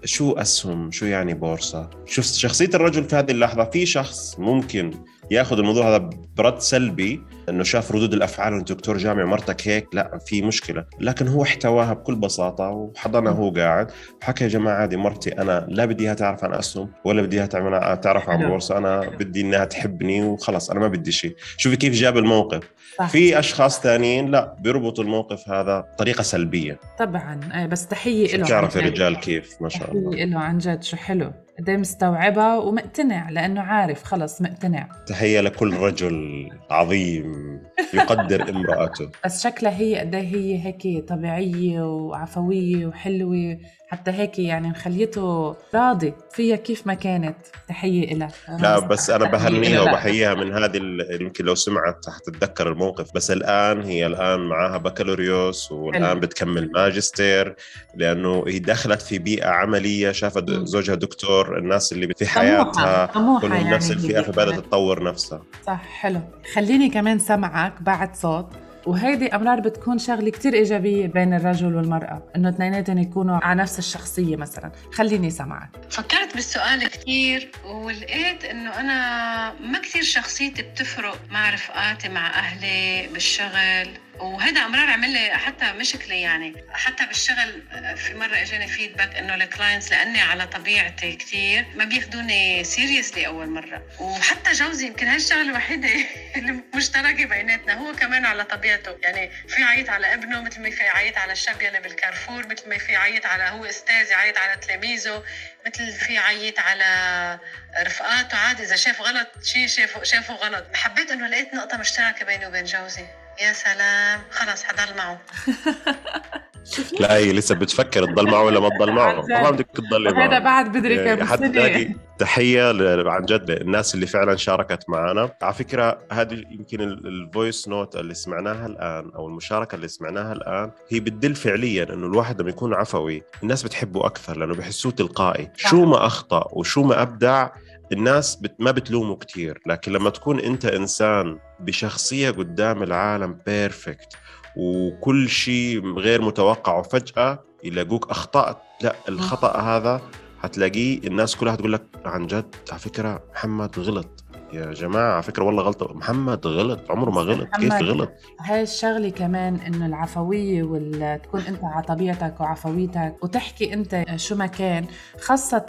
شو 0.06 0.32
أسهم؟ 0.32 0.92
شو 0.92 1.06
يعني 1.06 1.34
بورصة؟ 1.34 1.90
شوف 2.06 2.26
شخصية 2.26 2.70
الرجل 2.74 3.04
في 3.04 3.16
هذه 3.16 3.32
اللحظة؟ 3.32 3.64
في 3.64 3.86
شخص 3.86 4.40
ممكن 4.40 4.92
ياخذ 5.32 5.58
الموضوع 5.58 5.90
هذا 5.90 6.10
برد 6.38 6.60
سلبي 6.60 7.22
إنه 7.50 7.64
شاف 7.64 7.92
ردود 7.92 8.14
الأفعال 8.14 8.54
انه 8.54 8.64
دكتور 8.64 8.98
جامعي 8.98 9.26
مرتك 9.26 9.68
هيك 9.68 9.88
لا 9.94 10.18
في 10.26 10.42
مشكلة. 10.42 10.86
لكن 11.00 11.28
هو 11.28 11.44
احتواها 11.44 11.94
بكل 11.94 12.16
بساطة 12.16 12.70
وحضنها 12.70 13.32
هو 13.32 13.50
قاعد. 13.50 13.92
وحكى 14.22 14.44
يا 14.44 14.50
جماعة 14.50 14.84
هذه 14.84 14.96
مرتي 14.96 15.42
أنا 15.42 15.66
لا 15.70 15.86
بدي 15.86 16.04
إياها 16.04 16.14
تعرف 16.14 16.44
عن 16.44 16.54
أسهم 16.54 16.92
ولا 17.06 17.22
بدي 17.22 17.38
إياها 17.38 17.46
تعمل 17.46 18.02
تعرف 18.02 18.30
عن 18.30 18.40
حلو. 18.40 18.50
بورصة. 18.50 18.78
أنا 18.78 19.00
بدي 19.00 19.42
إنها 19.42 19.66
تحبني 19.66 20.24
وخلص 20.24 20.72
أنا 20.72 20.80
ما 20.80 20.88
بدي 20.88 21.12
شيء. 21.12 21.36
شوفي 21.58 21.76
كيف 21.76 21.94
جاب 21.94 22.18
الموقف. 22.18 22.64
صح. 22.98 23.10
في 23.10 23.40
أشخاص 23.40 23.82
ثانيين 23.82 24.32
لا 24.32 24.56
بيربطوا 24.60 25.04
الموقف 25.04 25.50
هذا 25.50 25.80
بطريقة 25.80 26.22
سلبية. 26.22 26.80
طبعا. 27.00 27.40
آه، 27.54 27.66
بس 27.66 27.88
تحية 27.88 28.38
له 28.38 28.44
بتعرف. 28.44 28.78
الرجال 28.78 29.20
كيف 29.20 29.62
ما 29.62 29.70
شاء 29.70 29.92
الله. 29.92 30.12
تحية 30.12 30.26
له 30.26 30.40
عن 30.40 30.58
جد. 30.58 30.84
شو 30.84 30.98
حلو. 30.98 31.32
قد 31.62 31.70
مستوعبها 31.70 32.58
ومقتنع 32.58 33.30
لأنه 33.30 33.62
عارف 33.62 34.04
خلص 34.04 34.42
مقتنع. 34.42 34.88
تحية 35.08 35.42
لكل 35.42 35.74
رجل 35.74 36.50
عظيم 36.70 37.60
يقدر 37.94 38.50
امرأته. 38.50 39.10
بس 39.26 39.44
شكلها 39.44 39.78
هي 39.78 40.00
قد 40.00 40.16
إيه 40.16 40.28
هي 40.36 40.66
هيك 40.66 41.08
طبيعية 41.08 41.82
وعفوية 41.82 42.86
وحلوة. 42.86 43.58
حتى 43.92 44.12
هيك 44.12 44.40
يعني 44.40 44.70
مخليته 44.70 45.56
راضي 45.76 46.14
فيها 46.32 46.56
كيف 46.56 46.88
ما 46.88 46.94
كانت 46.94 47.36
تحية 47.68 48.14
لها 48.16 48.32
لا 48.60 48.80
بس 48.80 49.10
أنا 49.10 49.26
بهنيها. 49.32 49.82
وبحييها 49.82 50.34
من 50.34 50.54
هذه 50.54 50.80
يمكن 51.22 51.46
لو 51.46 51.56
سمعت 51.56 52.06
حتتذكر 52.10 52.72
الموقف 52.72 53.14
بس 53.16 53.32
الآن 53.32 53.82
هي 53.82 54.06
الآن 54.06 54.40
معاها 54.40 54.78
بكالوريوس 54.78 55.72
والآن 55.72 56.06
حلو. 56.06 56.20
بتكمل 56.20 56.72
ماجستير 56.72 57.56
لأنه 57.96 58.44
هي 58.48 58.60
دخلت 58.60 59.02
في 59.02 59.20
بيئة 59.20 59.50
عملية 59.50 60.12
شافت. 60.12 60.50
زوجها 60.50 60.96
دكتور 60.96 61.58
الناس 61.58 61.94
اللي 61.94 62.14
في 62.18 62.26
حياتها 62.26 63.06
كلهم 63.06 63.54
يعني 63.54 63.70
نفس 63.76 63.92
الفئه 63.92 64.22
فبدأت. 64.22 64.60
تطور 64.60 65.04
نفسها 65.04 65.44
صح 65.68 65.84
حلو 65.84 66.22
خليني 66.54 66.90
كمان 66.90 67.20
سمعك 67.20 67.82
بعد 67.82 68.16
صوت 68.16 68.50
وهيدي 68.86 69.36
أمرار 69.36 69.60
بتكون 69.60 69.98
شغلة 70.00 70.32
كتير 70.32 70.54
إيجابية 70.54 71.08
بين 71.08 71.34
الرجل 71.34 71.76
والمرأة 71.76 72.24
إنه 72.36 72.50
اثنيناتهم 72.50 72.98
يكونوا 72.98 73.40
على 73.44 73.62
نفس 73.62 73.80
الشخصية 73.80 74.36
مثلا. 74.36 74.72
خليني 74.94 75.30
سمعك 75.30 75.70
فكرت 75.90 76.36
بالسؤال 76.36 76.88
كتير 76.88 77.52
ولقيت 77.66 78.46
إنه 78.46 78.80
أنا 78.80 79.54
ما 79.60 79.80
كتير 79.80 80.02
شخصيتي 80.02 80.62
بتفرق 80.62 81.18
مع 81.32 81.50
رفقاتي 81.50 82.10
مع 82.10 82.30
أهلي 82.30 83.08
بالشغل. 83.14 83.90
وهذا 84.22 84.62
أمرار 84.62 84.90
عمل 84.90 85.10
لي 85.10 85.38
حتى 85.38 85.72
مشكلة 85.72 86.16
يعني. 86.16 86.66
حتى 86.72 87.06
بالشغل 87.06 87.64
في 87.98 88.14
مرة 88.14 88.42
إجاني 88.42 88.68
feedback 88.68 89.16
إنه 89.16 89.36
ال 89.36 89.43
clients 89.43 89.92
لأني 89.92 90.22
على 90.22 90.48
طبيعتي 90.48 91.16
كتير 91.16 91.66
ما 91.76 91.86
بياخذوني 91.86 92.64
seriously 92.64 93.28
أول 93.28 93.50
مرة. 93.50 93.84
وحتى 94.00 94.52
جوزي 94.52 94.88
يمكن 94.88 95.08
هاي 95.08 95.16
الشغلة 95.16 95.42
الوحيدة 95.42 95.90
المشتركه 96.36 97.26
بيناتنا 97.26 97.74
هو 97.74 97.94
كمان 97.94 98.26
على 98.26 98.44
طبيعته. 98.44 98.98
يعني 99.04 99.32
في 99.48 99.64
عيط 99.64 99.90
على 99.90 100.14
ابنه 100.14 100.42
مثل 100.42 100.62
ما 100.62 100.70
في 100.70 100.84
عيط 100.84 101.18
على 101.18 101.32
الشبينه 101.32 101.80
بالكارفور 101.80 102.48
مثل 102.48 102.70
ما 102.70 102.78
في 102.78 102.96
عيط 102.96 103.26
على 103.26 103.44
هو 103.44 103.66
أستاذ 103.66 104.12
يعيط 104.12 104.38
على 104.38 104.56
تلاميذه 104.58 105.24
مثل 105.66 105.92
في 105.92 106.18
عيط 106.18 106.60
على 106.60 107.40
رفقاته. 107.86 108.38
عادي 108.38 108.64
إذا 108.64 108.76
شاف 108.76 109.02
غلط 109.02 109.28
شيء 109.44 109.68
شافه 109.68 110.04
شافه 110.04 110.34
غلط. 110.34 110.66
حبيت 110.76 111.12
إنه 111.12 111.28
لقيت 111.28 111.54
نقطة 111.54 111.78
مشتركة 111.78 112.26
بيني 112.26 112.46
وبين 112.48 112.64
جوزي. 112.64 113.21
يا 113.40 113.54
سلام. 113.54 114.20
خلص 114.32 114.64
حضل 114.64 114.98
معه. 114.98 115.20
لا 117.00 117.16
هي 117.16 117.34
لسه 117.34 117.56
بتفكر 117.56 118.06
تضل 118.06 118.32
معه 118.32 118.44
ولا 118.44 118.60
ما 118.60 118.70
تضل 118.70 118.92
معه. 118.92 119.22
طبعا 119.22 119.52
بدك 119.52 119.68
تضلي 119.74 120.12
معه 120.12 120.28
هذا 120.28 120.40
بعد 120.40 120.78
بدري 120.78 120.96
يعني 120.96 121.20
كم 121.20 121.28
حتى 121.28 121.38
سنة. 121.38 121.52
تلاقي 121.52 121.94
تحية 122.20 122.64
عن 123.10 123.26
جد 123.26 123.52
للناس 123.52 123.96
اللي 123.96 124.06
فعلا 124.08 124.36
شاركت 124.36 124.90
معنا. 124.90 125.30
على 125.42 125.54
فكرة 125.54 126.00
هذه 126.12 126.34
يمكن 126.52 126.82
ال 126.82 126.96
voice 126.96 127.68
note 127.68 127.96
اللي 127.96 128.14
سمعناها 128.14 128.66
الآن 128.66 129.12
أو 129.16 129.28
المشاركة 129.28 129.76
اللي 129.76 129.88
سمعناها 129.88 130.34
الآن 130.34 130.72
هي 130.90 131.00
بتدل 131.00 131.36
فعليا 131.36 131.84
إنه 131.84 132.06
الواحد 132.08 132.42
لما 132.42 132.50
يكون 132.50 132.74
عفوي 132.74 133.24
الناس 133.44 133.64
بتحبه 133.64 134.06
أكثر 134.06 134.38
لأنه 134.38 134.56
بحسوه 134.56 134.92
تلقائي. 134.92 135.50
شو 135.56 135.86
ما 135.86 136.06
أخطأ 136.06 136.48
وشو 136.52 136.84
ما 136.84 137.02
أبدع 137.02 137.50
الناس 137.92 138.36
بت 138.36 138.56
ما 138.60 138.72
بتلومه 138.72 139.16
كتير 139.16 139.62
لكن 139.66 139.92
لما 139.92 140.10
تكون 140.10 140.40
أنت 140.40 140.66
إنسان 140.66 141.40
بشخصية 141.60 142.30
قدام 142.32 142.84
العالم 142.84 143.38
perfect 143.46 144.18
وكل 144.58 145.30
شيء 145.30 145.94
غير 145.94 146.22
متوقع 146.22 146.78
وفجأة 146.80 147.44
يلاقوك 147.64 148.10
أخطأت 148.10 148.58
لا 148.82 148.96
الخطأ 149.10 149.62
هذا 149.62 150.02
حتلاقيه 150.40 150.98
الناس 151.08 151.36
كلها 151.36 151.56
تقول 151.56 151.74
لك 151.74 151.84
عن 152.06 152.28
جد 152.28 152.56
على 152.72 152.80
فكرة 152.80 153.24
محمد 153.34 153.80
غلط. 153.80 154.21
يا 154.54 154.74
جماعة 154.74 155.14
على 155.14 155.24
فكرة 155.24 155.44
والله 155.44 155.64
غلطه 155.64 155.94
محمد 155.94 156.48
غلط 156.48 156.92
عمره 156.92 157.10
ما 157.12 157.22
غلط 157.22 157.48
كيف 157.56 157.74
غلط؟ 157.74 158.12
هاي 158.40 158.62
الشغلة 158.62 159.10
كمان 159.10 159.56
إنه 159.56 159.86
العفوية 159.86 160.64
وال 160.64 161.22
تكون 161.24 161.42
أنت 161.42 161.64
على 161.64 161.84
طبيعتك 161.84 162.42
وعفويتك 162.42 163.16
وتحكي 163.24 163.74
أنت 163.74 164.04
شو 164.16 164.36
ما 164.36 164.46
كان 164.46 164.86
خاصة 165.22 165.66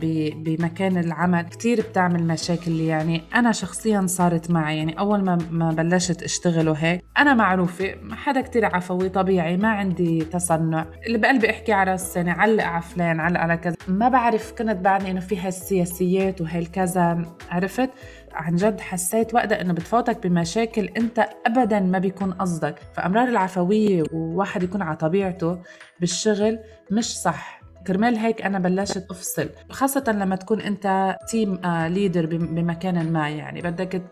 ب- 0.00 0.44
بمكان 0.44 0.96
العمل. 0.98 1.42
كتير 1.42 1.80
بتعمل 1.80 2.22
مشاكل 2.26 2.80
يعني 2.80 3.22
أنا 3.34 3.52
شخصيا 3.52 4.06
صارت 4.06 4.50
معي. 4.50 4.78
يعني 4.78 4.98
أول 4.98 5.24
ما 5.24 5.38
ما 5.50 5.70
بلشت 5.72 6.22
أشتغل 6.22 6.68
وهيك 6.68 7.04
أنا 7.18 7.34
معروفة 7.34 7.94
حدا 8.12 8.40
كتير 8.40 8.64
عفوي 8.64 9.08
طبيعي 9.08 9.56
ما 9.56 9.68
عندي 9.68 10.24
تصنع. 10.24 10.86
اللي 11.06 11.18
بقلبي 11.18 11.50
أحكي 11.50 11.72
على 11.72 11.94
السنة 11.94 12.32
علق 12.32 12.64
على 12.64 12.82
فلان 12.82 13.20
علق 13.20 13.40
على 13.40 13.56
كذا. 13.56 13.76
ما 13.88 14.08
بعرف 14.08 14.52
كنت 14.58 14.76
بعدني 14.76 15.10
إنه 15.10 15.20
في 15.20 15.38
هالسياسيات 15.40 16.40
وهالكذا 16.40 17.22
عرفت؟ 17.50 17.90
عن 18.32 18.56
جد 18.56 18.80
حسيت 18.80 19.34
وقتها 19.34 19.60
إنه 19.60 19.72
بتفوتك 19.72 20.26
بمشاكل 20.26 20.84
أنت 20.96 21.28
ابدا 21.46 21.80
ما 21.80 21.98
بيكون 21.98 22.32
قصدك. 22.32 22.74
فأمرار 22.94 23.28
العفوية 23.28 24.02
وواحد 24.12 24.62
يكون 24.62 24.82
على 24.82 24.96
طبيعته 24.96 25.58
بالشغل 26.00 26.58
مش 26.90 27.18
صح. 27.18 27.58
كرمال 27.86 28.16
هيك 28.16 28.42
أنا 28.42 28.58
بلشت 28.58 29.06
أفصل 29.10 29.48
خاصة 29.70 30.04
لما 30.08 30.36
تكون 30.36 30.60
أنت 30.60 31.16
team 31.30 31.60
leader 31.64 32.26
بمكان 32.26 33.12
ما 33.12 33.28
يعني. 33.28 33.60
بدك 33.60 34.02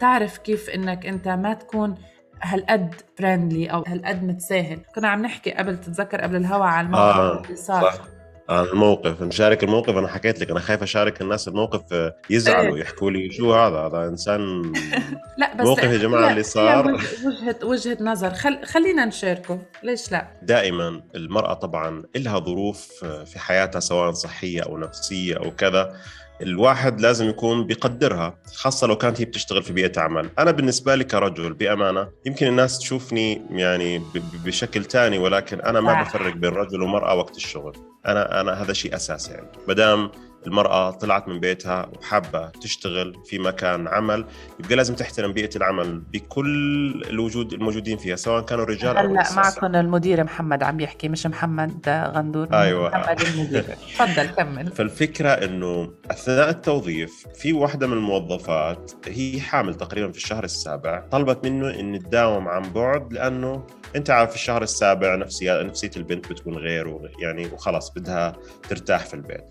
تعرف 0.00 0.38
كيف 0.38 0.70
إنك 0.70 1.06
أنت 1.06 1.28
ما 1.28 1.54
تكون 1.54 1.94
هالقد 2.42 2.94
friendly 3.16 3.66
أو 3.66 3.84
هالقد 3.86 4.24
متساهل. 4.24 4.78
كنا 4.94 5.08
عم 5.08 5.22
نحكي 5.22 5.50
قبل 5.50 5.80
تتذكر 5.80 6.20
قبل 6.20 6.36
الهوا 6.36 6.64
على 6.64 6.86
الموقف 6.86 7.16
آه، 7.16 7.42
اللي 7.44 7.56
صار. 7.56 7.82
صح. 7.90 8.19
عن 8.50 8.64
الموقف. 8.64 9.22
نشارك 9.22 9.64
الموقف 9.64 9.96
أنا 9.96 10.08
حكيت 10.08 10.40
لك 10.40 10.50
أنا 10.50 10.60
خايف 10.60 10.82
أشارك 10.82 11.20
الناس 11.20 11.48
الموقف 11.48 11.92
آه، 11.92 12.16
يزعلوا 12.30 12.76
إيه. 12.76 12.82
يحكوا 12.82 13.10
لي 13.10 13.30
شو 13.32 13.54
هذا؟ 13.54 13.76
هذا 13.78 14.08
إنسان 14.08 14.62
لا 15.38 15.54
بس 15.56 15.66
موقف 15.66 15.84
يا 15.84 15.96
جماعة 15.98 16.26
هي- 16.26 16.30
اللي 16.30 16.42
صار. 16.42 16.86
وجه- 16.92 17.26
وجهة 17.26 17.56
وجهة 17.64 17.96
نظر. 18.00 18.30
خل 18.34 18.64
خلينا 18.64 19.04
نشاركه. 19.04 19.58
ليش 19.82 20.12
لا؟ 20.12 20.28
دائما 20.42 21.02
المرأة 21.14 21.54
طبعا 21.54 22.02
إلها 22.16 22.38
ظروف 22.38 23.04
في 23.04 23.38
حياتها 23.38 23.80
سواء 23.80 24.12
صحية 24.12 24.60
أو 24.62 24.78
نفسية 24.78 25.36
أو 25.36 25.50
كذا. 25.50 25.96
الواحد 26.42 27.00
لازم 27.00 27.28
يكون 27.28 27.66
بيقدرها 27.66 28.38
خاصة 28.54 28.86
لو 28.86 28.96
كانت 28.96 29.20
هي 29.20 29.24
بتشتغل 29.24 29.62
في 29.62 29.72
بيئة 29.72 30.00
عمل. 30.00 30.30
أنا 30.38 30.50
بالنسبة 30.50 30.94
لي 30.94 31.04
كرجل 31.04 31.52
بأمانة 31.52 32.08
يمكن 32.26 32.46
الناس 32.46 32.78
تشوفني 32.78 33.42
يعني 33.50 34.02
بشكل 34.44 34.84
تاني 34.84 35.18
ولكن 35.18 35.60
أنا 35.60 35.80
ما. 35.80 36.02
بفرق 36.02 36.34
بين 36.34 36.50
رجل 36.50 36.82
ومرأة 36.82 37.14
وقت 37.14 37.36
الشغل. 37.36 37.76
أنا 38.06 38.40
أنا 38.40 38.62
هذا 38.62 38.72
شيء 38.72 38.96
أساسي 38.96 39.30
يعني. 39.32 39.46
مدام 39.68 40.10
المرأة 40.46 40.90
طلعت 40.90 41.28
من 41.28 41.40
بيتها 41.40 41.90
وحابة 41.98 42.48
تشتغل 42.48 43.14
في 43.26 43.38
مكان 43.38 43.88
عمل 43.88 44.24
يبقى 44.60 44.76
لازم 44.76 44.94
تحترم 44.94 45.32
بيئة 45.32 45.56
العمل 45.56 45.98
بكل 45.98 47.04
الوجود 47.10 47.52
الموجودين 47.52 47.96
فيها 47.98 48.16
سواء 48.16 48.42
كانوا 48.42 48.64
رجال 48.64 48.96
أو 48.96 49.06
هلا 49.06 49.20
نساء 49.20 49.36
معكم 49.36 49.74
المدير 49.74 50.24
محمد 50.24 50.62
عم 50.62 50.80
يحكي 50.80 51.08
مش 51.08 51.26
محمد 51.26 51.88
غندور 51.88 52.48
أيوة. 52.52 52.88
محمد 52.90 53.20
المدير 53.20 53.62
تفضل 53.62 54.26
كمل 54.26 54.66
فالفكرة 54.72 55.28
إنه 55.28 55.90
أثناء 56.10 56.50
التوظيف 56.50 57.26
في 57.34 57.52
واحدة 57.52 57.86
من 57.86 57.92
الموظفات 57.92 58.92
هي 59.06 59.40
حامل 59.40 59.74
تقريبا 59.74 60.10
في 60.12 60.16
الشهر 60.18 60.44
السابع 60.44 61.00
طلبت 61.10 61.44
منه 61.44 61.70
انه 61.80 61.98
تداوم 61.98 62.48
عن 62.48 62.62
بعد 62.72 63.12
لأنه 63.12 63.66
أنت 63.96 64.10
عارف 64.10 64.30
في 64.30 64.36
الشهر 64.36 64.62
السابع 64.62 65.14
نفسية 65.14 65.62
نفسية 65.62 65.90
البنت 65.96 66.30
بتكون 66.32 66.54
غير 66.54 67.00
يعني 67.22 67.46
وخلاص 67.46 67.90
بدها 67.90 68.32
ترتاح 68.68 69.06
في 69.06 69.14
البيت. 69.14 69.44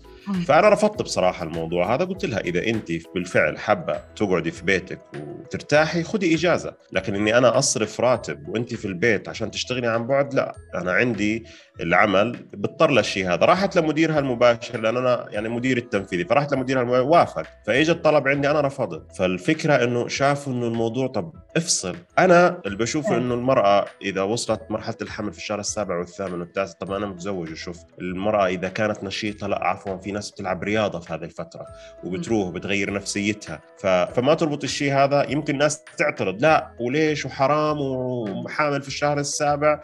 فأنا 0.46 0.68
رفضت 0.68 1.02
بصراحة 1.02 1.44
الموضوع 1.44 1.94
هذا 1.94 2.04
قلت 2.04 2.24
لها 2.24 2.40
إذا 2.40 2.66
أنت 2.66 2.92
بالفعل 3.14 3.58
حابة 3.58 4.00
تقعدي 4.16 4.50
في 4.50 4.64
بيتك 4.64 5.00
وترتاحي 5.16 6.02
خدي 6.02 6.34
إجازة. 6.34 6.74
لكن 6.92 7.14
إني 7.14 7.38
أنا 7.38 7.58
أصرف 7.58 8.00
راتب 8.00 8.48
وأنت 8.48 8.74
في 8.74 8.84
البيت 8.84 9.28
عشان 9.28 9.50
تشتغلي 9.50 9.86
عن 9.86 10.06
بعد 10.06 10.34
لا. 10.34 10.56
أنا 10.74 10.92
عندي 10.92 11.44
العمل 11.80 12.44
بضطر 12.52 12.90
للشيء 12.90 13.28
هذا. 13.32 13.44
راحت 13.44 13.76
لمديرها 13.76 14.18
المباشر 14.18 14.80
لأنه 14.80 14.98
أنا 14.98 15.26
يعني 15.30 15.48
مدير 15.48 15.76
التنفيذي 15.76 16.24
فراحت 16.24 16.54
لمديرها 16.54 16.82
المباشر 16.82 17.06
وافق 17.06 17.46
فاجى 17.66 17.92
الطلب 17.92 18.28
عندي 18.28 18.50
أنا 18.50 18.60
رفضت. 18.60 19.12
فالفكرة 19.16 19.84
إنه 19.84 20.08
شافوا 20.08 20.52
إنه 20.52 20.66
الموضوع 20.66 21.06
طب 21.06 21.32
افصل. 21.56 21.96
أنا 22.18 22.60
اللي 22.66 22.76
بشوفه 22.78 23.16
إنه 23.16 23.34
المرأة 23.34 23.86
إذا 24.02 24.22
وصلت 24.22 24.62
مرحلة 24.70 24.96
الحمل 25.02 25.32
في 25.32 25.38
الشهر 25.38 25.60
السابع 25.60 25.98
والثامن 25.98 26.40
والتاسع 26.40 26.78
طب 26.78 26.92
أنا 26.92 27.06
متزوج 27.06 27.52
وشفت. 27.52 27.86
المرأة 28.00 28.46
إذا 28.46 28.68
كانت 28.68 29.04
نشيطة 29.04 29.46
لا 29.46 29.64
عفوا 29.64 29.96
في 29.96 30.12
ناس 30.12 30.30
بتلعب 30.30 30.62
رياضة 30.62 31.00
في 31.00 31.12
هذه 31.12 31.24
الفترة 31.24 31.66
وبتروح 32.04 32.48
وبتغير 32.48 32.92
نفسيتها. 32.92 33.60
ف... 33.78 33.86
فما 33.86 34.34
تربط 34.34 34.64
الشيء 34.64 34.92
هذا. 34.92 35.30
يمكن 35.30 35.58
ناس 35.58 35.82
تعترض 35.96 36.42
لا 36.42 36.70
وليش؟ 36.80 37.26
وحرام 37.26 37.80
وحامل 37.80 38.82
في 38.82 38.88
الشهر 38.88 39.18
السابع. 39.18 39.80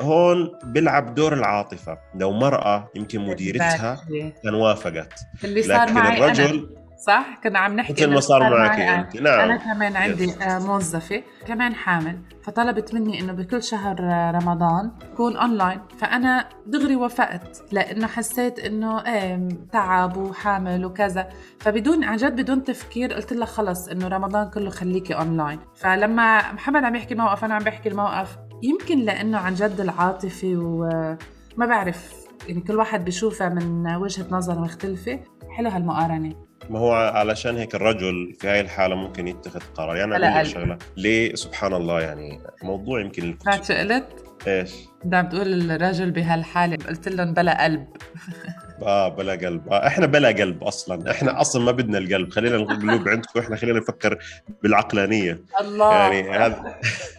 هون 0.00 0.58
بيلعب 0.64 1.14
دور 1.14 1.34
العاطفة. 1.34 1.98
لو 2.14 2.32
مرأة 2.32 2.90
يمكن 2.94 3.20
مديرتها 3.20 4.00
كان 4.42 4.54
وافقت. 4.54 5.20
اللي 5.44 5.62
صار 5.62 5.84
لكن 5.84 5.94
معي 5.94 6.18
أنا. 6.18 6.26
الرجل 6.26 6.76
صح؟ 7.06 7.40
كنا 7.44 7.58
عم 7.58 7.76
نحكي 7.76 7.92
مثل 7.92 8.14
ما 8.14 8.20
صار 8.20 8.40
معك 8.42 8.78
معي 8.78 9.00
أنت. 9.00 9.16
نعم. 9.16 9.40
أنا 9.40 9.56
كمان 9.56 9.96
عندي 9.96 10.32
آه، 10.42 10.58
موظفة 10.58 11.22
كمان 11.46 11.74
حامل 11.74 12.18
فطلبت 12.42 12.94
مني 12.94 13.20
إنه 13.20 13.32
بكل 13.32 13.62
شهر 13.62 13.96
آه، 14.00 14.30
رمضان 14.30 14.90
كون 15.16 15.36
أونلاين 15.36 15.80
فأنا 15.98 16.48
دغري 16.66 16.96
وافقت 16.96 17.62
لأنه 17.72 18.06
حسيت 18.06 18.58
إنه 18.58 19.06
إيه 19.06 19.48
تعب 19.72 20.16
وحامل 20.16 20.84
وكذا. 20.84 21.28
فبدون 21.60 22.04
عن 22.04 22.16
جد 22.16 22.36
بدون 22.36 22.64
تفكير 22.64 23.12
قلت 23.12 23.32
لها 23.32 23.46
خلص 23.46 23.88
إنه 23.88 24.08
رمضان 24.08 24.50
كله 24.50 24.70
خليكي 24.70 25.14
أونلاين 25.14 25.58
فلما 25.74 26.52
محمد 26.52 26.84
عم 26.84 26.96
يحكي 26.96 27.14
موقف 27.14 27.44
أنا 27.44 27.54
عم 27.54 27.62
بحكي 27.64 27.88
الموقف 27.88 28.36
يمكن 28.62 28.98
لأنه 28.98 29.38
عن 29.38 29.54
جد 29.54 29.80
العاطفي 29.80 30.56
وما 30.56 31.16
بعرف 31.66 32.12
يعني 32.48 32.60
كل 32.60 32.76
واحد 32.76 33.04
بيشوفها 33.04 33.48
من 33.48 33.96
وجهة 33.96 34.26
نظر 34.30 34.58
مختلفة. 34.58 35.20
حلو 35.50 35.68
هالمقارنة. 35.70 36.43
ما 36.70 36.78
هو 36.78 36.92
علشان 36.94 37.56
هيك 37.56 37.74
الرجل 37.74 38.36
في 38.40 38.48
هاي 38.48 38.60
الحالة 38.60 38.94
ممكن 38.94 39.28
يتخذ 39.28 39.60
قرار. 39.74 39.96
يعني 39.96 40.14
هلا 40.14 40.28
أقول 40.32 40.40
لك. 40.46 40.52
شغلة. 40.54 40.78
ليه؟ 40.96 41.34
سبحان 41.34 41.74
الله 41.74 42.00
يعني 42.00 42.40
موضوع 42.62 43.00
يمكن 43.00 43.22
الكتب 43.22 43.42
سمعت 43.44 43.64
شو 43.64 43.74
قلت؟ 43.74 44.06
إيش؟ 44.46 44.70
ده 45.04 45.18
عم 45.18 45.28
تقول 45.28 45.70
الرجل 45.70 46.10
بهالحالة. 46.10 46.86
قلت 46.88 47.08
لهم 47.08 47.34
بلا 47.34 47.64
قلب. 47.64 47.86
آه 48.82 49.08
بلا 49.08 49.32
قلب. 49.32 49.68
آه 49.68 49.86
إحنا 49.86 50.06
بلا 50.06 50.28
قلب 50.28 50.64
أصلا. 50.64 51.10
إحنا 51.10 51.40
أصلا 51.40 51.62
ما 51.64 51.72
بدنا 51.72 51.98
القلب. 51.98 52.30
خلينا 52.30 52.56
القلوب 52.56 53.08
عندكم 53.08 53.40
إحنا 53.40 53.56
خلينا 53.56 53.78
نفكر 53.78 54.18
بالعقلانية. 54.62 55.40
الله. 55.60 55.94
يعني 55.94 56.30
هذا 56.30 56.74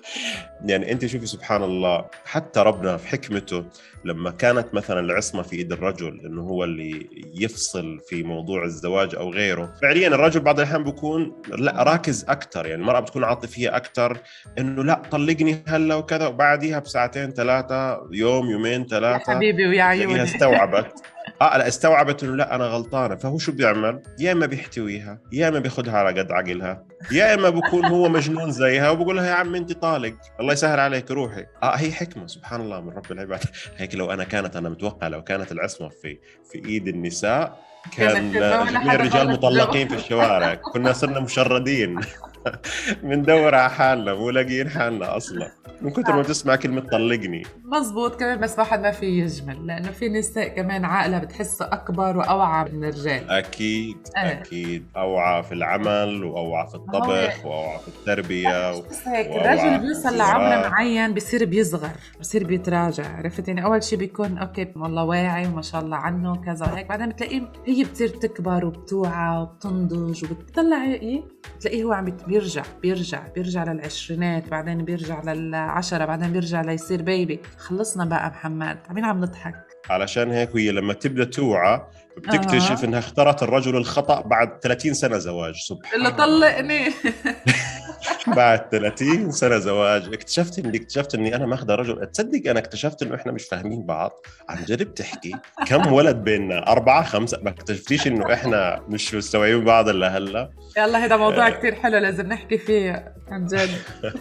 يعني 0.70 0.92
انت 0.92 1.06
شوفي 1.06 1.26
سبحان 1.26 1.62
الله 1.62 2.04
حتى 2.24 2.60
ربنا 2.60 2.96
في 2.96 3.08
حكمته 3.08 3.64
لما 4.04 4.30
كانت 4.30 4.74
مثلا 4.74 5.00
العصمة 5.00 5.42
في 5.42 5.56
إيد 5.56 5.72
الرجل 5.72 6.20
إنه 6.26 6.42
هو 6.42 6.64
اللي 6.64 7.08
يفصل 7.34 8.00
في 8.08 8.22
موضوع 8.22 8.64
الزواج 8.64 9.14
أو 9.14 9.30
غيره 9.30 9.74
فعليا 9.82 10.08
الرجل 10.08 10.40
بعض 10.40 10.60
الأحيان 10.60 10.84
بيكون 10.84 11.42
لا 11.58 11.82
راكز 11.82 12.24
أكثر 12.28 12.66
يعني 12.66 12.80
المرأة 12.82 13.00
بتكون 13.00 13.24
عاطفية 13.24 13.76
أكثر 13.76 14.18
إنه 14.58 14.84
لا 14.84 15.02
طلقني 15.10 15.62
هلا 15.68 15.94
وكذا 15.94 16.26
وبعديها 16.26 16.78
بساعتين 16.78 17.30
ثلاثة 17.30 18.00
يوم 18.12 18.50
يومين 18.50 18.80
يا 18.82 18.86
ثلاثة 18.86 19.34
حبيبي 19.34 19.66
ويا 19.66 19.82
عيوني. 19.82 20.22
استوعبت. 20.22 20.92
آه 21.42 21.58
لا 21.58 21.68
استوعبت 21.68 22.22
إنه 22.22 22.36
لا 22.36 22.54
أنا 22.54 22.64
غلطانة. 22.64 23.14
فهو 23.14 23.38
شو 23.38 23.52
بيعمل؟ 23.52 24.02
يا 24.18 24.32
إما 24.32 24.46
بيحتويها 24.46 25.18
يا 25.32 25.48
إما 25.48 25.58
بياخذها 25.58 25.98
على 25.98 26.20
قد 26.20 26.32
عقلها 26.32 26.84
يا 27.12 27.34
إما 27.34 27.50
بكون 27.50 27.84
هو 27.84 28.08
مجنون 28.08 28.50
زيها 28.50 28.90
وبقول 28.90 29.16
لها 29.16 29.26
يا 29.26 29.32
عم 29.32 29.54
أنت 29.54 29.72
طالق. 29.72 30.14
الله 30.40 30.52
يسهل 30.52 30.80
عليك 30.80 31.10
روحي. 31.10 31.46
آه 31.62 31.74
هي 31.76 31.92
حكمة 31.92 32.26
سبحان 32.26 32.60
الله 32.60 32.80
من 32.80 32.88
رب 32.90 33.12
العباد. 33.12 33.40
هيك 33.78 33.94
لو 33.94 34.12
أنا 34.12 34.24
كانت 34.24 34.56
أنا 34.56 34.68
متوقع 34.68 35.08
لو 35.08 35.24
كانت 35.24 35.52
العصمة 35.52 35.88
في 35.88 36.18
في 36.52 36.64
إيد 36.68 36.88
النساء 36.88 37.66
كان 37.96 38.32
جميع 38.32 38.94
الرجال 38.94 39.30
مطلقين 39.30 39.88
في 39.88 39.94
الشوارع. 39.94 40.54
كنا 40.54 40.92
صرنا 40.92 41.20
مشردين. 41.20 42.00
بندور 43.02 43.54
على 43.54 43.70
حالنا 43.70 44.14
مو 44.14 44.30
لاقيين 44.30 44.68
حالنا 44.68 45.16
أصلا. 45.16 45.48
من 45.82 45.90
كثر 45.90 46.16
ما 46.16 46.22
تسمع 46.22 46.56
كلمة 46.56 46.80
طلقني. 46.80 47.42
مزبوط 47.64 48.20
كمان 48.20 48.40
بس 48.40 48.58
واحد 48.58 48.80
ما 48.80 48.90
في 48.90 49.06
يجمل 49.06 49.66
لأنه 49.66 49.90
في 49.90 50.08
نساء 50.08 50.48
كمان 50.48 50.84
عقلها 50.84 51.18
بتحسها 51.18 51.74
أكبر 51.74 52.16
وأوعى 52.16 52.72
من 52.72 52.84
الرجال. 52.84 53.30
أكيد 53.30 53.96
إيه. 54.16 54.32
أكيد. 54.32 54.86
أوعى 54.96 55.42
في 55.42 55.52
العمل 55.52 56.24
وأوعى 56.24 56.66
في 56.66 56.74
الطبخ 56.74 57.44
وأوعى 57.46 57.78
في 57.78 57.88
التربية 57.88 58.74
و... 58.76 58.82
بس 58.82 59.08
هيك. 59.08 59.26
الرجل 59.26 59.78
بيوصل. 59.78 60.16
لعمر 60.16 60.68
معين 60.70 61.14
بصير 61.14 61.44
بيصغر 61.44 61.90
بصير 62.20 62.44
بيتراجع 62.44 63.16
عرفت 63.16 63.48
يعني 63.48 63.64
أول 63.64 63.82
شيء 63.82 63.98
بيكون 63.98 64.38
أوكي 64.38 64.72
والله 64.76 65.04
واعي 65.04 65.46
وما 65.46 65.62
شاء 65.62 65.80
الله 65.80 65.96
عنه 65.96 66.36
كذا 66.36 66.66
وهيك. 66.66 66.86
بعدين 66.86 67.08
بتلاقيه 67.08 67.42
هي 67.66 67.84
بتصير 67.84 68.08
تكبر 68.08 68.64
وبتوعى 68.66 69.38
وبتنضج 69.42 70.24
وبتطلع 70.24 70.84
إيه 70.84 71.22
بتلاقيه 71.56 71.84
هو 71.84 71.92
عم 71.92 72.04
بيرجع 72.36 72.62
بيرجع 72.82 73.28
بيرجع 73.34 73.64
للعشرينات 73.64 74.48
بعدين 74.48 74.84
بيرجع 74.84 75.22
للعشرة 75.22 76.04
بعدين 76.04 76.32
بيرجع 76.32 76.60
ليصير 76.60 77.02
بيبي 77.02 77.40
خلصنا 77.58 78.04
بقى 78.04 78.30
محمد 78.30 78.78
عمين 78.90 79.04
عم 79.04 79.20
نضحك 79.20 79.54
علشان 79.90 80.30
هيك 80.30 80.56
هي 80.56 80.70
لما 80.70 80.92
تبدا 80.92 81.24
توعى 81.24 81.80
بتكتشف 82.16 82.80
آه. 82.82 82.84
إنها 82.86 82.98
اختارت 82.98 83.42
الرجل 83.42 83.76
الخطأ 83.76 84.20
بعد 84.20 84.58
30 84.62 84.94
سنة 84.94 85.18
زواج 85.18 85.54
سبحان 85.54 85.98
اللي 86.00 86.08
الله. 86.08 86.50
طلقني 86.50 86.88
بعد 88.26 88.68
30 88.70 89.30
سنة 89.30 89.58
زواج. 89.58 90.12
اكتشفت 90.14 90.58
اني 90.58 90.76
اكتشفت 90.76 91.14
إني 91.14 91.36
أنا 91.36 91.46
ماخذة 91.46 91.74
رجل. 91.74 92.06
تصدق 92.06 92.50
أنا 92.50 92.58
اكتشفت 92.58 93.02
إنه 93.02 93.14
إحنا 93.14 93.32
مش 93.32 93.44
فاهمين 93.44 93.86
بعض؟ 93.86 94.10
عن 94.48 94.64
جد 94.64 94.82
بتحكي 94.82 95.32
كم 95.66 95.92
ولد 95.92 96.16
بيننا؟ 96.16 96.72
أربعة 96.72 97.04
خمسة. 97.04 97.38
ما 97.42 97.50
اكتشفتيش 97.50 98.06
إنه 98.06 98.32
إحنا 98.32 98.82
مش 98.88 99.14
مستوعبين 99.14 99.64
بعض 99.64 99.88
إلا 99.88 100.16
هلأ. 100.16 100.50
يلا 100.76 101.04
هذا 101.04 101.16
موضوع 101.16 101.46
آه. 101.46 101.50
كتير 101.50 101.74
حلو 101.74 101.98
لازم 101.98 102.26
نحكي 102.26 102.58
فيه 102.58 103.14
عن 103.28 103.46
جد. 103.46 103.70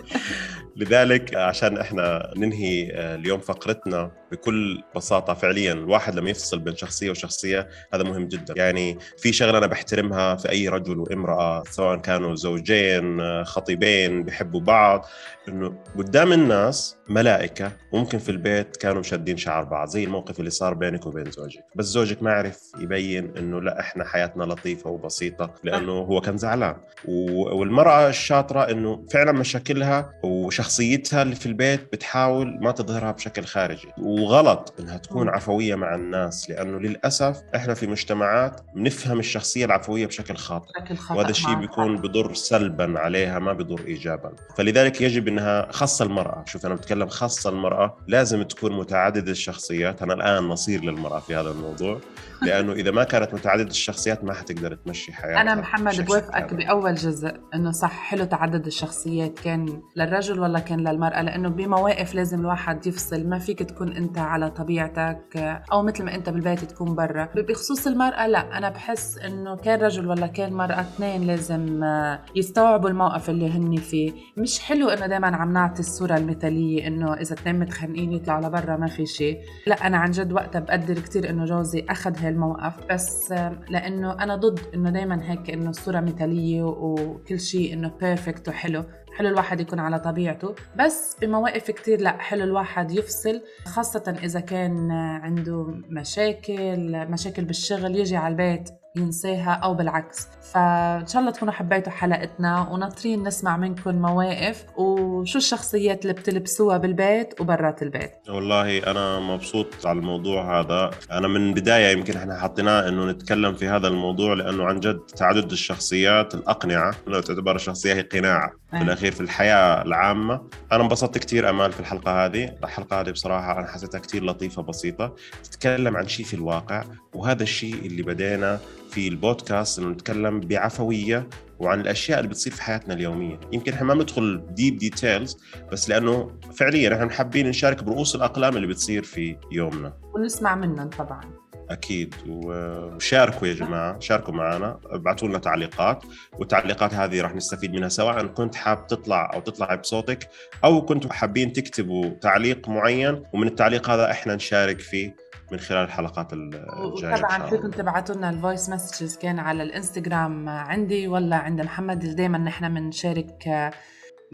لذلك 0.76 1.36
عشان 1.36 1.78
إحنا 1.78 2.34
ننهي 2.38 2.92
آه، 2.94 3.16
اليوم 3.16 3.40
فقرتنا 3.40 4.12
بكل 4.36 4.84
بساطة 4.96 5.34
فعليا 5.34 5.74
الواحد 5.74 6.16
لما 6.16 6.30
يفصل 6.30 6.60
بين 6.60 6.76
شخصية 6.76 7.10
وشخصية 7.12 7.68
هذا 7.94 8.04
مهم 8.04 8.28
جدا. 8.28 8.54
يعني 8.58 8.98
في 9.18 9.34
شغلة 9.34 9.58
أنا 9.58 9.68
بحترمها 9.68 10.36
في 10.36 10.50
أي 10.52 10.68
رجل 10.70 11.00
وامرأة 11.00 11.64
سواء 11.70 11.98
كانوا 11.98 12.36
زوجين 12.36 13.44
خطيبين 13.44 14.24
بيحبوا 14.24 14.60
بعض 14.62 15.06
إنه 15.50 15.74
قدام 15.98 16.34
الناس 16.34 16.98
ملائكة 17.10 17.72
ممكن 17.94 18.18
في 18.18 18.30
البيت 18.30 18.78
كانوا 18.78 19.00
مشدين 19.00 19.38
شعر 19.38 19.64
بعض 19.64 19.88
زي 19.88 20.04
الموقف 20.04 20.40
اللي 20.40 20.50
صار 20.50 20.74
بينك 20.74 21.06
وبين 21.06 21.32
زوجك. 21.32 21.64
بس 21.76 21.86
زوجك 21.86 22.24
ما 22.24 22.32
عرف 22.34 22.72
يبين 22.80 23.38
إنه 23.38 23.62
لا 23.62 23.80
إحنا 23.80 24.06
حياتنا 24.06 24.44
لطيفة 24.44 24.90
وبسيطة 24.90 25.54
لأنه 25.64 25.92
هو 25.92 26.22
كان 26.22 26.38
زعلان. 26.38 26.76
و- 27.06 27.56
والمرأة 27.60 28.10
الشاطرة 28.10 28.72
إنه 28.72 29.06
فعلا 29.14 29.32
مشاكلها 29.32 30.14
وشخصيتها 30.24 31.22
اللي 31.22 31.36
في 31.36 31.46
البيت 31.46 31.82
بتحاول 31.94 32.58
ما 32.62 32.72
تظهرها 32.72 33.12
بشكل 33.12 33.44
خارجي. 33.46 33.88
وغلط 34.26 34.74
إنها 34.80 34.98
تكون. 34.98 35.30
عفوية 35.30 35.76
مع 35.76 35.96
الناس 35.96 36.50
لأنه 36.50 36.80
للأسف 36.80 37.42
إحنا 37.56 37.74
في 37.74 37.88
مجتمعات 37.88 38.62
بنفهم 38.76 39.20
الشخصية 39.20 39.66
العفوية 39.66 40.06
بشكل 40.06 40.36
خاطئ 40.36 40.82
بشكل 40.82 40.98
خطأ 40.98 41.16
وهذا 41.16 41.30
الشيء 41.30 41.56
بيكون. 41.56 41.98
بضر 41.98 42.34
سلبا 42.34 43.00
عليها 43.00 43.40
ما 43.40 43.54
بضر 43.54 43.86
ايجابا 43.86 44.32
فلذلك 44.58 45.02
يجب 45.02 45.28
إنها 45.28 45.72
خاصة 45.72 46.06
المرأة 46.06 46.44
شوف 46.46 46.66
أنا 46.66 46.76
بتكلم 46.76 47.08
خاصة 47.08 47.50
المرأة 47.50 47.98
لازم 48.08 48.44
تكون 48.44 48.72
متعددة 48.78 49.32
الشخصيات 49.32 50.02
أنا 50.02 50.14
الآن 50.14 50.44
نصير 50.44 50.84
للمرأة 50.84 51.20
في 51.20 51.36
هذا 51.36 51.50
الموضوع 51.50 52.00
لأنه 52.46 52.74
إذا 52.74 52.92
ما 52.92 53.04
كانت 53.04 53.34
متعددة 53.34 53.70
الشخصيات 53.70 54.24
ما 54.24 54.34
حتقدر 54.34 54.76
تمشي 54.76 55.14
حياتها 55.14 55.42
أنا 55.42 55.56
محمد 55.56 56.06
بوافقك. 56.06 56.54
بأول 56.54 56.96
جزء 56.96 57.34
إنه 57.54 57.72
صح 57.72 57.92
حلو 57.92 58.26
تعدد 58.26 58.66
الشخصيات 58.66 59.40
كان 59.40 59.82
للرجل 59.96 60.40
ولا 60.40 60.60
كان 60.60 60.88
للمرأة 60.88 61.22
لأنه 61.22 61.50
بمواقف 61.50 62.16
لازم 62.16 62.40
الواحد 62.40 62.88
يفصل 62.88 63.28
ما 63.28 63.40
فيك 63.40 63.60
تكون 63.60 63.92
أنت 64.16 64.24
على 64.24 64.50
طبيعتك 64.50 65.38
أو 65.72 65.84
مثل 65.84 66.04
ما 66.04 66.16
أنت 66.16 66.30
بالبيت 66.30 66.60
تكون 66.60 66.96
برا. 66.96 67.30
بخصوص 67.36 67.88
المرأة 67.88 68.28
لا 68.28 68.58
أنا 68.58 68.70
بحس 68.70 69.18
إنه 69.18 69.56
كان 69.56 69.80
رجل 69.80 70.08
ولا 70.08 70.28
كان 70.28 70.54
مرأة 70.54 70.82
اثنين 70.82 71.24
لازم 71.24 71.84
آه، 71.84 72.20
يستوعبوا 72.36 72.90
الموقف 72.90 73.30
اللي 73.30 73.50
هن 73.50 73.76
فيه. 73.76 74.12
مش 74.38 74.60
حلو 74.60 74.90
إنه 74.90 75.08
دائما 75.08 75.36
عم 75.36 75.54
نعطي 75.54 75.80
الصورة 75.80 76.18
المثالية 76.18 76.88
إنه 76.88 77.14
إذا 77.14 77.34
اثنين 77.34 77.60
متخانقين 77.60 78.12
يطلعوا 78.12 78.48
لبرا 78.48 78.78
ما 78.78 78.88
في 78.88 79.06
شيء. 79.06 79.40
لا 79.68 79.88
أنا 79.88 79.98
عن 79.98 80.12
جد 80.12 80.34
وقتها 80.34 80.60
بقدر 80.60 81.00
كتير 81.00 81.30
إنه 81.30 81.46
جوزي 81.46 81.86
أخذ 81.90 82.18
هالموقف. 82.18 82.74
بس 82.92 83.32
آه، 83.32 83.60
لأنه 83.70 84.12
أنا 84.12 84.36
ضد 84.36 84.60
إنه 84.74 84.90
دايما 84.90 85.32
هيك 85.32 85.50
إنه 85.50 85.70
الصورة 85.70 86.00
مثالية 86.00 86.64
وكل 86.64 87.40
شيء 87.40 87.74
إنه 87.74 87.92
بيرفكت 88.02 88.50
وحلو. 88.50 88.84
حلو 89.18 89.30
الواحد 89.30 89.60
يكون 89.60 89.80
على 89.80 90.00
طبيعته. 90.00 90.56
بس 90.80 91.18
بمواقف 91.22 91.72
كتير 91.72 92.02
لا 92.02 92.18
حلو 92.18 92.44
الواحد 92.44 92.92
يفصل 92.92 93.42
خاصة 93.66 94.16
إذا 94.24 94.40
كان 94.40 94.92
عنده 94.92 95.68
مشاكل 95.90 97.06
مشاكل 97.10 97.46
بالشغل 97.46 97.96
يجي 97.96 98.18
على 98.18 98.32
البيت 98.32 98.70
ينساها 98.98 99.52
أو 99.52 99.74
بالعكس. 99.74 100.28
فإن 100.54 101.08
شاء 101.08 101.22
الله 101.22 101.32
تكونوا 101.32 101.54
حبيتوا 101.54 101.92
حلقتنا 101.92 102.70
وناطرين 102.72 103.24
نسمع 103.24 103.58
منكم 103.58 103.96
مواقف 103.96 104.66
وشو 104.78 105.38
الشخصيات 105.38 106.02
اللي 106.02 106.14
بتلبسوها 106.14 106.78
بالبيت 106.78 107.42
وبرات 107.42 107.84
البيت. 107.84 108.12
والله 108.30 108.92
أنا 108.92 109.20
مبسوط 109.20 109.86
على 109.86 110.00
الموضوع 110.00 110.60
هذا. 110.60 110.92
أنا 111.12 111.28
من 111.28 111.54
بداية 111.54 111.98
يمكن 111.98 112.18
إحنا 112.18 112.40
حطيناه 112.40 112.90
إنه 112.90 113.06
نتكلم 113.06 113.54
في 113.54 113.68
هذا 113.68 113.88
الموضوع 113.88 114.34
لأنه 114.34 114.64
عن 114.64 114.80
جد 114.80 115.00
تعدد 115.00 115.52
الشخصيات 115.52 116.36
الأقنعة 116.36 116.96
لو 117.08 117.22
تعتبر 117.22 117.56
الشخصيه 117.56 117.94
هي 117.94 118.02
قناع 118.02 118.52
في 118.76 118.82
أي. 118.82 118.86
الأخير 118.86 119.12
في 119.12 119.22
الحياة 119.22 119.82
العامة. 119.82 120.42
أنا 120.72 120.84
انبسطت 120.84 121.18
كثير 121.18 121.50
أمل 121.50 121.72
في 121.72 121.80
الحلقة 121.80 122.26
هذه. 122.26 122.56
الحلقة 122.64 123.02
هذه 123.02 123.12
بصراحة 123.12 123.60
أنا 123.60 123.68
حسيتها 123.68 124.00
كثير 124.00 124.26
لطيفة 124.26 124.62
بسيطة. 124.62 125.16
تتكلم 125.44 125.98
عن 125.98 126.08
شيء 126.08 126.26
في 126.26 126.34
الواقع 126.34 126.84
وهذا 127.14 127.44
الشيء 127.44 127.76
اللي 127.86 128.04
بدينا 128.04 128.60
في 128.92 129.08
البودكاست 129.08 129.80
إنه 129.80 129.90
نتكلم 129.90 130.40
بعفوية 130.40 131.30
وعن 131.60 131.82
الأشياء 131.82 132.20
اللي 132.20 132.30
بتصير 132.30 132.54
في 132.54 132.62
حياتنا 132.62 132.94
اليومية. 132.94 133.40
يمكن 133.52 133.74
إحنا 133.74 133.88
ما 133.88 133.94
بندخل 133.94 134.44
deep 134.50 134.78
details 134.78 135.38
بس 135.72 135.90
لأنه 135.90 136.32
فعليا 136.54 136.96
إحنا 136.96 137.10
حابين 137.10 137.48
نشارك 137.48 137.84
برؤوس 137.84 138.16
الأقلام 138.16 138.56
اللي 138.56 138.68
بتصير 138.68 139.04
في 139.04 139.38
يومنا. 139.52 139.94
ونسمع 140.14 140.56
منهم 140.56 140.90
طبعا. 140.90 141.35
أكيد 141.70 142.16
وشاركوا 142.28 143.48
يا 143.48 143.54
جماعة 143.54 144.00
شاركوا 144.00 144.34
معنا 144.34 144.80
ابعثوا 144.86 145.28
لنا 145.28 145.38
تعليقات 145.38 146.04
والتعليقات 146.40 146.94
هذه 146.94 147.22
راح 147.22 147.36
نستفيد 147.36 147.74
منها 147.74 147.90
سواء 147.90 148.26
كنت 148.26 148.56
حاب 148.56 148.88
تطلع 148.88 149.32
أو 149.34 149.40
تطلع 149.40 149.76
بصوتك 149.76 150.30
أو 150.64 150.86
كنتوا 150.86 151.14
حابين 151.14 151.54
تكتبوا 151.54 152.10
تعليق 152.22 152.70
معين 152.70 153.24
ومن 153.34 153.48
التعليق 153.48 153.90
هذا 153.90 154.12
إحنا 154.12 154.36
نشارك 154.36 154.80
فيه 154.80 155.16
من 155.52 155.60
خلال 155.60 155.84
الحلقات 155.84 156.34
الجاية 156.34 157.16
شو 157.16 157.50
فيكم. 157.50 157.72
تبعتوا 157.72 158.16
لنا 158.16 158.30
ال 158.30 158.36
voice 158.36 158.70
messages 158.70 159.18
كان 159.18 159.40
على 159.40 159.64
الإنستغرام 159.64 160.50
عندي 160.50 161.08
ولا 161.08 161.36
عند 161.36 161.62
محمد 161.62 162.16
دائما 162.16 162.38
نحن 162.38 162.74
بنشارك 162.74 163.72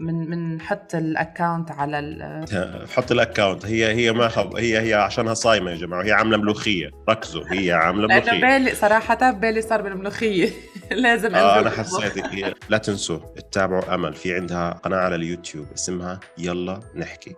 من 0.02 0.26
بنحط 0.26 0.94
ال 0.94 1.04
account 1.04 1.70
على 1.70 1.98
ال- 1.98 2.88
حط 2.88 3.12
ال 3.12 3.19
account 3.19 3.66
هي 3.66 3.94
هي 3.94 4.12
ما 4.12 4.28
خب... 4.28 4.56
هي 4.56 4.78
هي 4.88 4.94
عشانها 4.94 5.34
صايمة 5.34 5.70
يا 5.70 5.76
جماعة. 5.76 6.02
هي 6.04 6.12
عاملة 6.12 6.36
ملوخية. 6.36 6.90
ركزوا. 7.08 7.44
هي 7.52 7.72
عاملة 7.72 8.06
ملوخية. 8.08 8.40
بالي 8.40 8.74
صراحة 8.74 9.30
بالي 9.30 9.62
صار 9.62 9.82
بالملوخية. 9.82 10.50
لازم 10.90 11.34
آه 11.34 11.54
أنزل 11.58 11.66
أنا 11.68 11.70
حسيت 11.70 12.18
هي 12.18 12.54
لا 12.68 12.78
تنسوا 12.78 13.18
تتابعوا 13.36 13.94
أمل. 13.94 14.14
في 14.14 14.34
عندها 14.34 14.70
قناة 14.70 14.96
على 14.98 15.14
اليوتيوب 15.14 15.66
اسمها 15.74 16.20
يلا 16.38 16.80
نحكي. 16.96 17.34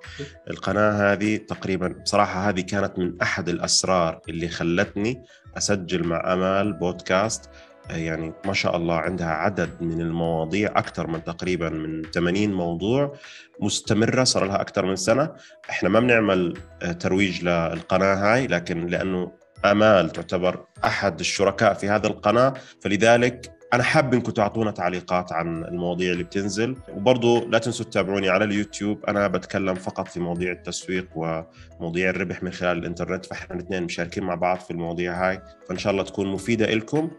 القناة 0.50 1.12
هذه 1.12 1.36
تقريبا 1.36 1.88
بصراحة 1.88 2.48
هذه 2.48 2.60
كانت 2.60 2.98
من 2.98 3.22
أحد 3.22 3.48
الأسرار 3.48 4.20
اللي 4.28 4.48
خلتني 4.48 5.22
أسجل 5.56 6.06
مع 6.06 6.32
أمل 6.32 6.72
بودكاست. 6.72 7.50
يعني 7.90 8.32
ما 8.44 8.52
شاء 8.52 8.76
الله 8.76 8.94
عندها 8.94 9.28
عدد 9.28 9.70
من 9.80 10.00
المواضيع 10.00 10.70
أكثر 10.76 11.06
من 11.06 11.24
تقريبا 11.24 11.68
من 11.68 12.02
80 12.02 12.52
موضوع 12.52 13.14
مستمرة 13.60 14.24
صار 14.24 14.44
لها 14.44 14.60
أكثر 14.60 14.86
من 14.86 14.96
سنة. 14.96 15.32
إحنا 15.70 15.88
ما 15.88 16.00
بنعمل 16.00 16.58
آه، 16.82 16.92
ترويج 16.92 17.44
للقناة 17.44 18.14
هاي 18.14 18.46
لكن 18.46 18.86
لأنه 18.86 19.32
آمال 19.64 20.10
تعتبر 20.10 20.64
أحد 20.84 21.20
الشركاء 21.20 21.74
في 21.74 21.88
هذه 21.88 22.06
القناة. 22.06 22.54
فلذلك 22.80 23.50
أنا 23.72 23.82
حاب 23.82 24.14
إنكم 24.14 24.32
تعطونا 24.32 24.70
تعليقات 24.70 25.32
عن 25.32 25.64
المواضيع 25.64 26.12
اللي 26.12 26.24
بتنزل. 26.24 26.76
وبرضه 26.92 27.48
لا 27.48 27.58
تنسوا 27.58 27.86
تتابعوني 27.86 28.28
على 28.28 28.44
اليوتيوب. 28.44 29.04
أنا 29.04 29.28
بتكلم 29.28 29.74
فقط 29.74 30.08
في 30.08 30.20
مواضيع 30.20 30.52
التسويق 30.52 31.08
ومواضيع 31.14 32.10
الربح 32.10 32.42
من 32.42 32.52
خلال 32.52 32.78
الإنترنت. 32.78 33.26
فإحنا 33.26 33.56
الاثنين 33.56 33.82
مشاركين 33.82 34.24
مع 34.24 34.34
بعض 34.34 34.58
في 34.58 34.70
المواضيع 34.70 35.28
هاي. 35.28 35.42
فإن 35.68 35.78
شاء 35.78 35.92
الله 35.92 36.02
تكون 36.04 36.26
مفيدة 36.26 36.66
لكم 36.66 37.10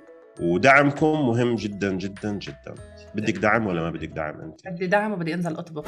ودعمكم 0.42 1.28
مهم 1.28 1.56
جدا 1.56 1.94
جدا 1.94 2.32
جدا 2.34 2.76
بدك 3.16 3.38
دعم 3.38 3.68
ولا 3.68 3.82
ما 3.82 3.90
بدك 3.90 4.08
دعم 4.08 4.42
أنت 4.42 4.68
بدي 4.68 4.88
دعم 4.88 5.12
وبدي 5.12 5.34
أنزل 5.34 5.54
أطبخ 5.58 5.84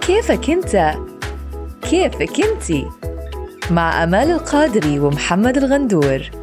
كيفك 0.00 0.50
أنت؟ 0.50 0.94
كيفك 1.82 2.40
انتي؟ 2.44 2.86
مع 3.70 4.04
أمال 4.04 4.30
القادري 4.30 4.98
ومحمد 5.00 5.56
الغندور 5.56 6.41